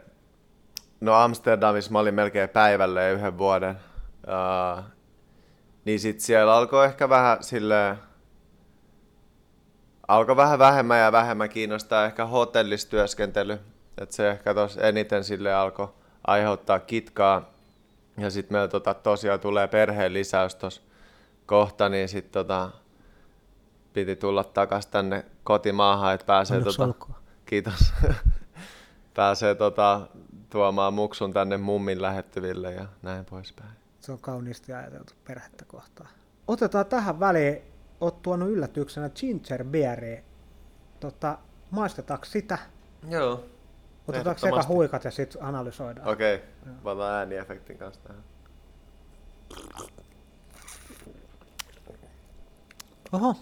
no 1.00 1.14
Amsterdamissa 1.14 1.92
mä 1.92 1.98
olin 1.98 2.14
melkein 2.14 2.48
päivälle 2.48 3.12
yhden 3.12 3.38
vuoden. 3.38 3.80
Uh, 4.26 4.84
niin 5.84 6.00
sitten 6.00 6.24
siellä 6.24 6.54
alkoi 6.54 6.84
ehkä 6.84 7.08
vähän 7.08 7.42
silleen, 7.42 7.98
alkoi 10.08 10.36
vähän 10.36 10.58
vähemmän 10.58 11.00
ja 11.00 11.12
vähemmän 11.12 11.48
kiinnostaa 11.48 12.04
ehkä 12.04 12.26
hotellistyöskentely. 12.26 13.58
Että 13.98 14.14
se 14.14 14.30
ehkä 14.30 14.54
tos 14.54 14.76
eniten 14.76 15.24
sille 15.24 15.54
alkoi 15.54 15.88
aiheuttaa 16.26 16.78
kitkaa. 16.78 17.50
Ja 18.18 18.30
sitten 18.30 18.54
meillä 18.54 18.68
tota, 18.68 18.94
tosiaan 18.94 19.40
tulee 19.40 19.68
perheen 19.68 20.12
lisäys 20.12 20.54
tuossa 20.54 20.82
kohta, 21.46 21.88
niin 21.88 22.08
sitten 22.08 22.32
tota, 22.32 22.70
piti 23.92 24.16
tulla 24.16 24.44
takaisin 24.44 24.90
tänne 24.90 25.24
kotimaahan, 25.44 26.14
että 26.14 26.26
pääsee, 26.26 26.60
tota, 26.64 26.94
kiitos, 27.46 27.92
pääsee 29.14 29.54
tota, 29.54 30.06
tuomaan 30.50 30.94
muksun 30.94 31.32
tänne 31.32 31.56
mummin 31.56 32.02
lähettyville 32.02 32.72
ja 32.72 32.86
näin 33.02 33.24
poispäin. 33.24 33.70
Se 34.00 34.12
on 34.12 34.18
kauniisti 34.18 34.72
ajateltu 34.72 35.12
perhettä 35.24 35.64
kohtaan. 35.64 36.08
Otetaan 36.48 36.86
tähän 36.86 37.20
väliin, 37.20 37.62
oot 38.00 38.22
tuonut 38.22 38.48
yllätyksenä 38.48 39.10
ginger 39.10 39.64
beeria. 39.64 40.22
Tota, 41.00 41.38
maistetaanko 41.70 42.24
sitä? 42.24 42.58
Joo. 43.08 43.44
Otetaanko 44.08 44.40
sekä 44.40 44.62
huikat 44.68 45.04
ja 45.04 45.10
sitten 45.10 45.42
analysoidaan? 45.44 46.08
Okei, 46.08 46.34
okay. 46.34 46.72
mä 46.84 46.90
otan 46.90 47.12
ääniefektin 47.12 47.78
kanssa 47.78 48.00
tähän. 48.02 48.22
Oho, 53.12 53.34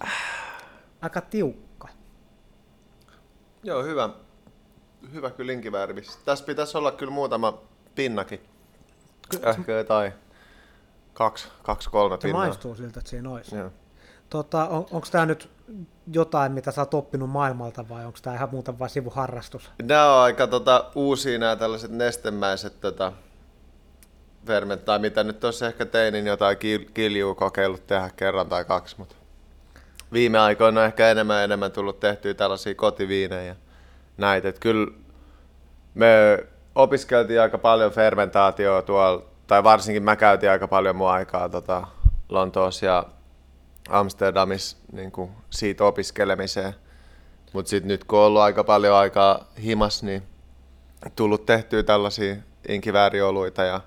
aika 1.02 1.20
tiukka. 1.20 1.88
Joo, 3.62 3.82
hyvä. 3.82 4.10
Hyvä 5.12 5.30
kyllä 5.30 5.52
inkiväärivis. 5.52 6.16
Tässä 6.16 6.44
pitäisi 6.44 6.78
olla 6.78 6.92
kyllä 6.92 7.12
muutama 7.12 7.58
pinnakin. 7.94 8.40
Ehkä 9.42 9.72
jotain 9.72 10.12
kaksi, 11.12 11.48
kaksi 11.62 11.90
kolme 11.90 12.18
pinnaa. 12.18 12.42
Se 12.42 12.46
maistuu 12.46 12.74
siltä, 12.74 13.00
että 13.00 13.10
siinä 13.10 13.30
olisi. 13.30 13.56
Joo. 13.56 13.70
Tota, 14.30 14.68
on, 14.68 14.86
onko 14.90 15.06
tämä 15.10 15.26
nyt 15.26 15.50
jotain, 16.12 16.52
mitä 16.52 16.70
sä 16.70 16.80
oot 16.80 16.94
oppinut 16.94 17.30
maailmalta 17.30 17.88
vai 17.88 18.04
onko 18.04 18.18
tämä 18.22 18.36
ihan 18.36 18.48
muuta 18.52 18.78
vain 18.78 18.90
sivuharrastus? 18.90 19.70
Nämä 19.82 20.14
on 20.14 20.22
aika 20.22 20.46
tota, 20.46 20.90
uusia 20.94 21.38
nämä 21.38 21.56
tällaiset 21.56 21.90
nestemäiset 21.90 22.80
tota, 22.80 23.12
ferment, 24.46 24.84
tai 24.84 24.98
mitä 24.98 25.24
nyt 25.24 25.40
tuossa 25.40 25.66
ehkä 25.66 25.86
tein, 25.86 26.12
niin 26.12 26.26
jotain 26.26 26.58
kil, 26.58 26.84
kiljuu 26.94 27.34
kokeillut 27.34 27.86
tehdä 27.86 28.10
kerran 28.16 28.48
tai 28.48 28.64
kaksi, 28.64 28.94
mutta 28.98 29.16
viime 30.12 30.38
aikoina 30.38 30.80
on 30.80 30.86
ehkä 30.86 31.10
enemmän 31.10 31.36
ja 31.36 31.44
enemmän 31.44 31.72
tullut 31.72 32.00
tehtyä 32.00 32.34
tällaisia 32.34 32.74
kotiviinejä 32.74 33.56
näitä. 34.16 34.48
Että 34.48 34.60
kyllä 34.60 34.92
me 35.94 36.38
opiskeltiin 36.74 37.40
aika 37.40 37.58
paljon 37.58 37.92
fermentaatioa 37.92 38.82
tuolla, 38.82 39.24
tai 39.46 39.64
varsinkin 39.64 40.02
mä 40.02 40.16
käytin 40.16 40.50
aika 40.50 40.68
paljon 40.68 40.96
mun 40.96 41.10
aikaa 41.10 41.48
tota, 41.48 41.86
Lontoossa 42.28 42.86
ja 42.86 43.04
Amsterdamissa 43.88 44.76
niin 44.92 45.12
kuin 45.12 45.30
siitä 45.50 45.84
opiskelemiseen. 45.84 46.74
Mutta 47.52 47.68
sitten 47.68 47.88
nyt 47.88 48.04
kun 48.04 48.18
on 48.18 48.24
ollut 48.24 48.42
aika 48.42 48.64
paljon 48.64 48.96
aikaa 48.96 49.48
himas, 49.62 50.02
niin 50.02 50.22
tullut 51.16 51.46
tehtyä 51.46 51.82
tällaisia 51.82 52.36
inkiväärioluita 52.68 53.62
ja 53.64 53.80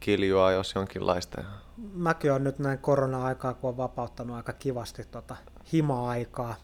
kiljua, 0.00 0.52
jos 0.52 0.74
jonkinlaista 0.74 1.44
mäkin 1.92 2.30
olen 2.30 2.44
nyt 2.44 2.58
näin 2.58 2.78
korona-aikaa, 2.78 3.54
kun 3.54 3.70
on 3.70 3.76
vapauttanut 3.76 4.36
aika 4.36 4.52
kivasti 4.52 5.04
tota 5.04 5.36
hima-aikaa, 5.72 6.54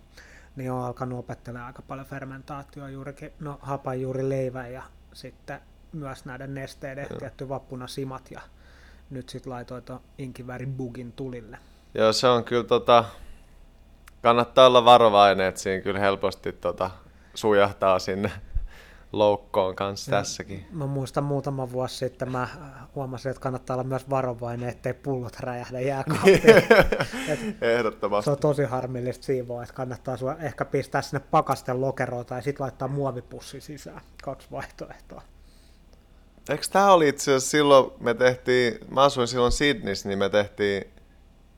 niin 0.56 0.72
olen 0.72 0.84
alkanut 0.84 1.18
opettelemaan 1.18 1.66
aika 1.66 1.82
paljon 1.82 2.06
fermentaatioa 2.06 2.88
juurikin, 2.88 3.32
no 3.40 3.58
hapan 3.62 4.00
juuri 4.00 4.28
leivän 4.28 4.72
ja 4.72 4.82
sitten 5.12 5.60
myös 5.92 6.24
näiden 6.24 6.54
nesteiden, 6.54 7.06
tietty 7.18 7.48
vappuna 7.48 7.86
simat 7.86 8.30
ja 8.30 8.40
nyt 9.10 9.28
sitten 9.28 9.52
laitoin 9.52 9.82
tuon 9.82 10.00
inkivärin 10.18 10.74
bugin 10.74 11.12
tulille. 11.12 11.58
Joo, 11.94 12.12
se 12.12 12.28
on 12.28 12.44
kyllä 12.44 12.64
tota, 12.64 13.04
kannattaa 14.22 14.66
olla 14.66 14.84
varovainen, 14.84 15.46
että 15.46 15.60
siinä 15.60 15.82
kyllä 15.82 16.00
helposti 16.00 16.52
tota, 16.52 16.90
sujahtaa 17.34 17.98
sinne 17.98 18.32
loukkoon 19.12 19.76
kanssa 19.76 20.10
tässäkin. 20.10 20.66
Mä 20.72 20.86
muistan 20.86 21.24
muutama 21.24 21.72
vuosi 21.72 21.96
sitten, 21.96 22.32
mä 22.32 22.48
huomasin, 22.94 23.30
että 23.30 23.40
kannattaa 23.40 23.74
olla 23.74 23.84
myös 23.84 24.10
varovainen, 24.10 24.68
ettei 24.68 24.94
pullot 24.94 25.40
räjähdä 25.40 25.80
jääkaappiin. 25.80 26.42
Ehdottomasti. 27.76 28.24
Se 28.24 28.30
on 28.30 28.38
tosi 28.38 28.64
harmillista 28.64 29.24
siivoa, 29.24 29.62
että 29.62 29.74
kannattaa 29.74 30.16
sua 30.16 30.36
ehkä 30.40 30.64
pistää 30.64 31.02
sinne 31.02 31.24
pakasten 31.30 31.80
lokeroon 31.80 32.26
tai 32.26 32.42
sitten 32.42 32.64
laittaa 32.64 32.88
muovipussi 32.88 33.60
sisään. 33.60 34.00
Kaksi 34.22 34.48
vaihtoehtoa. 34.50 35.22
Eikö 36.50 36.64
tämä 36.72 36.92
oli 36.92 37.08
itse 37.08 37.30
asiassa 37.30 37.50
silloin, 37.50 37.90
me 38.00 38.14
tehtiin, 38.14 38.78
mä 38.90 39.02
asuin 39.02 39.28
silloin 39.28 39.52
Sydneyssä, 39.52 40.08
niin 40.08 40.18
me 40.18 40.28
tehtiin 40.28 40.97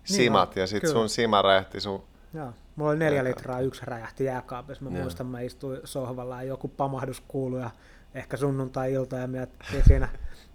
simat 0.05 0.49
on, 0.49 0.61
ja 0.61 0.67
sitten 0.67 0.91
sun 0.91 1.09
sima 1.09 1.43
räjähti 1.43 1.81
sun 1.81 2.03
Joo. 2.35 2.53
Mulla 2.77 2.91
oli 2.91 2.99
neljä 2.99 3.25
litraa, 3.25 3.61
yksi 3.61 3.87
räjähti 3.87 4.25
jääkaapissa. 4.25 4.85
Mä 4.85 4.91
Joo. 4.91 5.03
muistan, 5.03 5.27
mä 5.27 5.41
istuin 5.41 5.81
sohvalla 5.85 6.37
ja 6.37 6.49
joku 6.49 6.69
pamahdus 6.69 7.23
kuului 7.29 7.61
ja 7.61 7.71
ehkä 8.15 8.37
sunnuntai-ilta 8.37 9.17
ja 9.17 9.27
miettii 9.27 9.83
siinä 9.87 10.09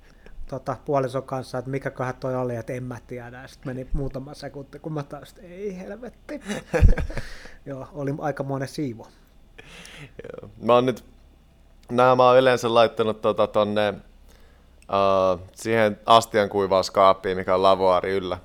tota, 0.50 0.78
puolison 0.86 1.24
kanssa, 1.24 1.58
että 1.58 1.72
mikä 1.72 1.92
kohan 1.92 2.16
toi 2.20 2.36
oli, 2.36 2.56
että 2.56 2.74
en 2.74 2.84
mä 2.84 2.98
tiedä. 3.08 3.42
Ja 3.42 3.48
sitten 3.48 3.76
meni 3.76 3.90
muutama 3.94 4.34
sekunti, 4.34 4.80
kun 4.80 4.94
mä 4.94 5.04
taas, 5.04 5.30
että 5.30 5.42
ei 5.42 5.80
helvetti. 5.80 6.42
Joo, 7.66 7.88
oli 7.94 8.16
aika 8.20 8.44
monen 8.44 8.68
siivo. 8.68 9.08
Joo. 10.24 10.50
Mä 10.62 10.74
oon 10.74 10.86
nyt, 10.86 11.06
nämä 11.92 12.16
mä 12.16 12.24
oon 12.24 12.38
yleensä 12.38 12.74
laittanut 12.74 13.22
tota 13.22 13.48
tonne 13.48 13.90
uh, 13.90 15.48
siihen 15.54 16.00
astian 16.06 16.50
kuivauskaappiin, 16.50 17.38
mikä 17.38 17.56
on 17.56 17.64
lavoari 17.64 18.12
yllä. 18.12 18.38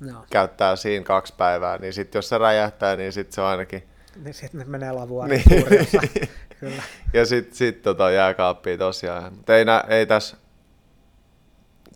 Joo. 0.00 0.24
Käyttää 0.30 0.76
siinä 0.76 1.04
kaksi 1.04 1.34
päivää, 1.36 1.78
niin 1.78 1.92
sitten 1.92 2.18
jos 2.18 2.28
se 2.28 2.38
räjähtää, 2.38 2.96
niin 2.96 3.12
sitten 3.12 3.34
se 3.34 3.40
on 3.40 3.46
ainakin... 3.46 3.82
Niin 4.24 4.34
sitten 4.34 4.58
ne 4.58 4.64
menee 4.64 4.92
lavuaarin 4.92 5.42
Niin. 5.48 6.28
Kyllä. 6.60 6.82
Ja 7.12 7.26
sitten 7.26 7.54
sit 7.54 7.82
tota 7.82 8.10
jääkaappia 8.10 8.78
tosiaan. 8.78 9.32
Mutta 9.34 9.56
ei, 9.56 9.64
nä, 9.64 9.84
ei 9.88 10.06
tässä, 10.06 10.36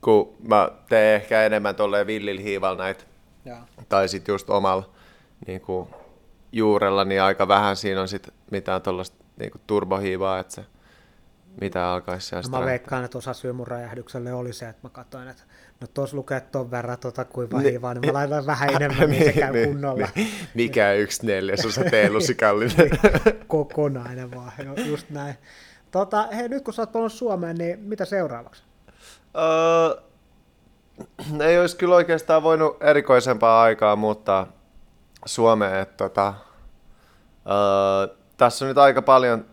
kun 0.00 0.36
mä 0.48 0.70
teen 0.88 1.16
ehkä 1.16 1.42
enemmän 1.42 1.74
tolleen 1.74 2.06
villillä 2.06 2.40
hiivalla 2.40 2.82
näitä, 2.82 3.04
Joo. 3.44 3.58
tai 3.88 4.08
sitten 4.08 4.32
just 4.32 4.50
omalla 4.50 4.90
niin 5.46 5.60
kuin, 5.60 5.88
juurella, 6.52 7.04
niin 7.04 7.22
aika 7.22 7.48
vähän 7.48 7.76
siinä 7.76 8.00
on 8.00 8.08
sit 8.08 8.28
mitään 8.50 8.82
tuollaista 8.82 9.24
niin 9.36 9.50
turbohiivaa, 9.66 10.38
että 10.38 10.54
se 10.54 10.64
mitä 11.60 11.92
alkaisi 11.92 12.36
No 12.36 12.58
mä 12.60 12.66
veikkaan, 12.66 13.04
että 13.04 13.18
osa 13.18 13.34
syy 13.34 13.52
mun 13.52 13.66
räjähdykselle 13.66 14.32
oli 14.32 14.52
se, 14.52 14.68
että 14.68 14.80
mä 14.82 14.90
katsoin, 14.90 15.28
että 15.28 15.42
no 15.80 15.86
tuossa 15.94 16.16
lukee 16.16 16.40
ton 16.40 16.70
verran 16.70 16.98
tota 16.98 17.24
kuivaa 17.24 17.60
Ni- 17.60 17.70
hiivaa, 17.70 17.94
niin 17.94 18.06
mä 18.06 18.12
laitan 18.12 18.46
vähän 18.46 18.70
enemmän, 18.76 19.10
niin 19.10 19.24
se 19.24 19.32
käy 19.32 19.66
kunnolla. 19.66 20.08
Mikä 20.54 20.92
yksi 20.92 21.26
neljäsosa 21.26 21.84
teelusikallinen. 21.90 22.76
Niin. 22.76 23.46
Kokonainen 23.46 24.30
vaan, 24.34 24.52
joo, 24.64 24.74
just 24.76 25.10
näin. 25.10 25.34
Tota, 25.90 26.28
hei, 26.32 26.48
nyt 26.48 26.64
kun 26.64 26.74
sä 26.74 26.82
oot 26.82 26.92
palannut 26.92 27.12
Suomeen, 27.12 27.56
niin 27.56 27.78
mitä 27.78 28.04
seuraavaksi? 28.04 28.62
Öö, 29.36 30.02
ei 31.48 31.60
olisi 31.60 31.76
kyllä 31.76 31.94
oikeastaan 31.94 32.42
voinut 32.42 32.82
erikoisempaa 32.82 33.62
aikaa 33.62 33.96
muuttaa 33.96 34.46
Suomeen. 35.26 35.80
Että, 35.80 35.96
tota, 35.96 36.34
öö, 37.46 38.16
tässä 38.36 38.64
on 38.64 38.68
nyt 38.68 38.78
aika 38.78 39.02
paljon 39.02 39.44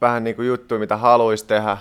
vähän 0.00 0.24
niin 0.24 0.36
kuin 0.36 0.48
juttuja, 0.48 0.78
mitä 0.78 0.96
haluaisi 0.96 1.46
tehdä. 1.46 1.76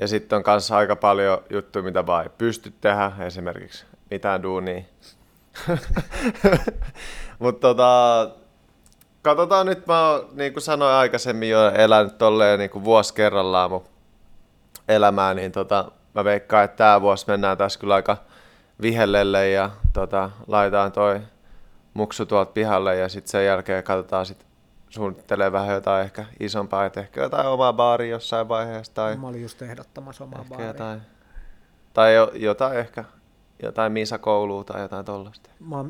Ja 0.00 0.08
sitten 0.08 0.36
on 0.36 0.42
kanssa 0.42 0.76
aika 0.76 0.96
paljon 0.96 1.38
juttuja, 1.50 1.82
mitä 1.82 2.06
vaan 2.06 2.24
ei 2.24 2.30
pysty 2.38 2.72
tehdä. 2.80 3.12
Esimerkiksi 3.20 3.84
mitään 4.10 4.42
duunia. 4.42 4.82
Mutta 7.38 7.60
tota, 7.60 8.30
katsotaan 9.22 9.66
nyt, 9.66 9.86
mä 9.86 10.10
oon, 10.10 10.28
niin 10.32 10.52
kuin 10.52 10.62
sanoin 10.62 10.94
aikaisemmin 10.94 11.50
jo, 11.50 11.70
elänyt 11.74 12.18
tolleen 12.18 12.58
niin 12.58 12.70
kuin 12.70 12.84
vuosi 12.84 13.14
kerrallaan 13.14 13.70
mun 13.70 13.84
elämää, 14.88 15.34
niin 15.34 15.52
tota, 15.52 15.90
mä 16.14 16.24
veikkaan, 16.24 16.64
että 16.64 16.76
tämä 16.76 17.00
vuosi 17.00 17.24
mennään 17.28 17.58
tässä 17.58 17.80
kyllä 17.80 17.94
aika 17.94 18.16
vihellelle 18.82 19.50
ja 19.50 19.70
tota, 19.92 20.30
laitetaan 20.46 20.92
toi 20.92 21.20
muksu 21.94 22.26
tuolta 22.26 22.52
pihalle 22.52 22.96
ja 22.96 23.08
sitten 23.08 23.30
sen 23.30 23.46
jälkeen 23.46 23.84
katsotaan 23.84 24.26
sit 24.26 24.47
suunnittelee 24.88 25.52
vähän 25.52 25.74
jotain 25.74 26.04
ehkä 26.04 26.24
isompaa, 26.40 26.84
että 26.86 27.00
ehkä 27.00 27.22
jotain 27.22 27.46
omaa 27.46 27.72
baaria 27.72 28.10
jossain 28.10 28.48
vaiheessa 28.48 28.94
tai 28.94 29.16
Mä 29.16 29.28
olin 29.28 29.42
just 29.42 29.62
ehdottamassa 29.62 30.24
omaa 30.24 30.44
baaria. 30.48 30.66
jotain, 30.66 31.00
tai 31.94 32.14
jo, 32.14 32.30
jotain 32.34 32.78
ehkä 32.78 33.04
jotain 33.62 33.92
misakoulua 33.92 34.64
tai 34.64 34.80
jotain 34.80 35.04
tollasta. 35.04 35.50
Mä 35.60 35.80
äh, 35.80 35.86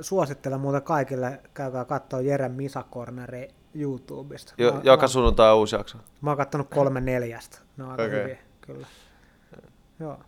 suosittelen 0.00 0.60
muuten 0.60 0.82
kaikille, 0.82 1.40
käykää 1.54 1.84
katsoa 1.84 2.20
Jere 2.20 2.48
Misakorneri 2.48 3.48
YouTubesta. 3.74 4.54
Jo, 4.58 4.72
mä, 4.72 4.80
joka 4.82 5.02
mä, 5.04 5.08
sunnuntai 5.08 5.52
on 5.52 5.58
uusi 5.58 5.76
jakso. 5.76 5.98
mä 6.20 6.30
oon 6.30 6.36
kattonut 6.36 6.68
kolme 6.74 7.00
neljästä. 7.00 7.58
Ne 7.76 7.84
on 7.84 7.90
aika 7.90 8.02
Okei. 8.02 8.22
hyviä, 8.22 8.38
kyllä. 8.60 8.86
Joo. 10.00 10.20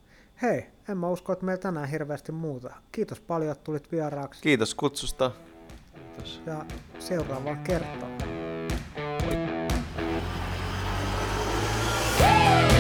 Hei, 0.43 0.67
en 0.89 0.99
mä 0.99 1.09
usko, 1.09 1.33
että 1.33 1.45
meillä 1.45 1.63
tänään 1.63 1.89
hirveästi 1.89 2.33
muuta. 2.33 2.75
Kiitos 2.93 3.21
paljon, 3.21 3.53
että 3.53 3.65
tulit 3.65 3.93
vieraaksi. 3.93 4.43
Kiitos 4.43 4.75
kutsusta. 4.75 5.31
Kiitos. 5.95 6.43
Ja 6.47 6.65
seuraavaan 6.99 7.59
kertaan. 7.59 8.13
Hey! 12.19 12.74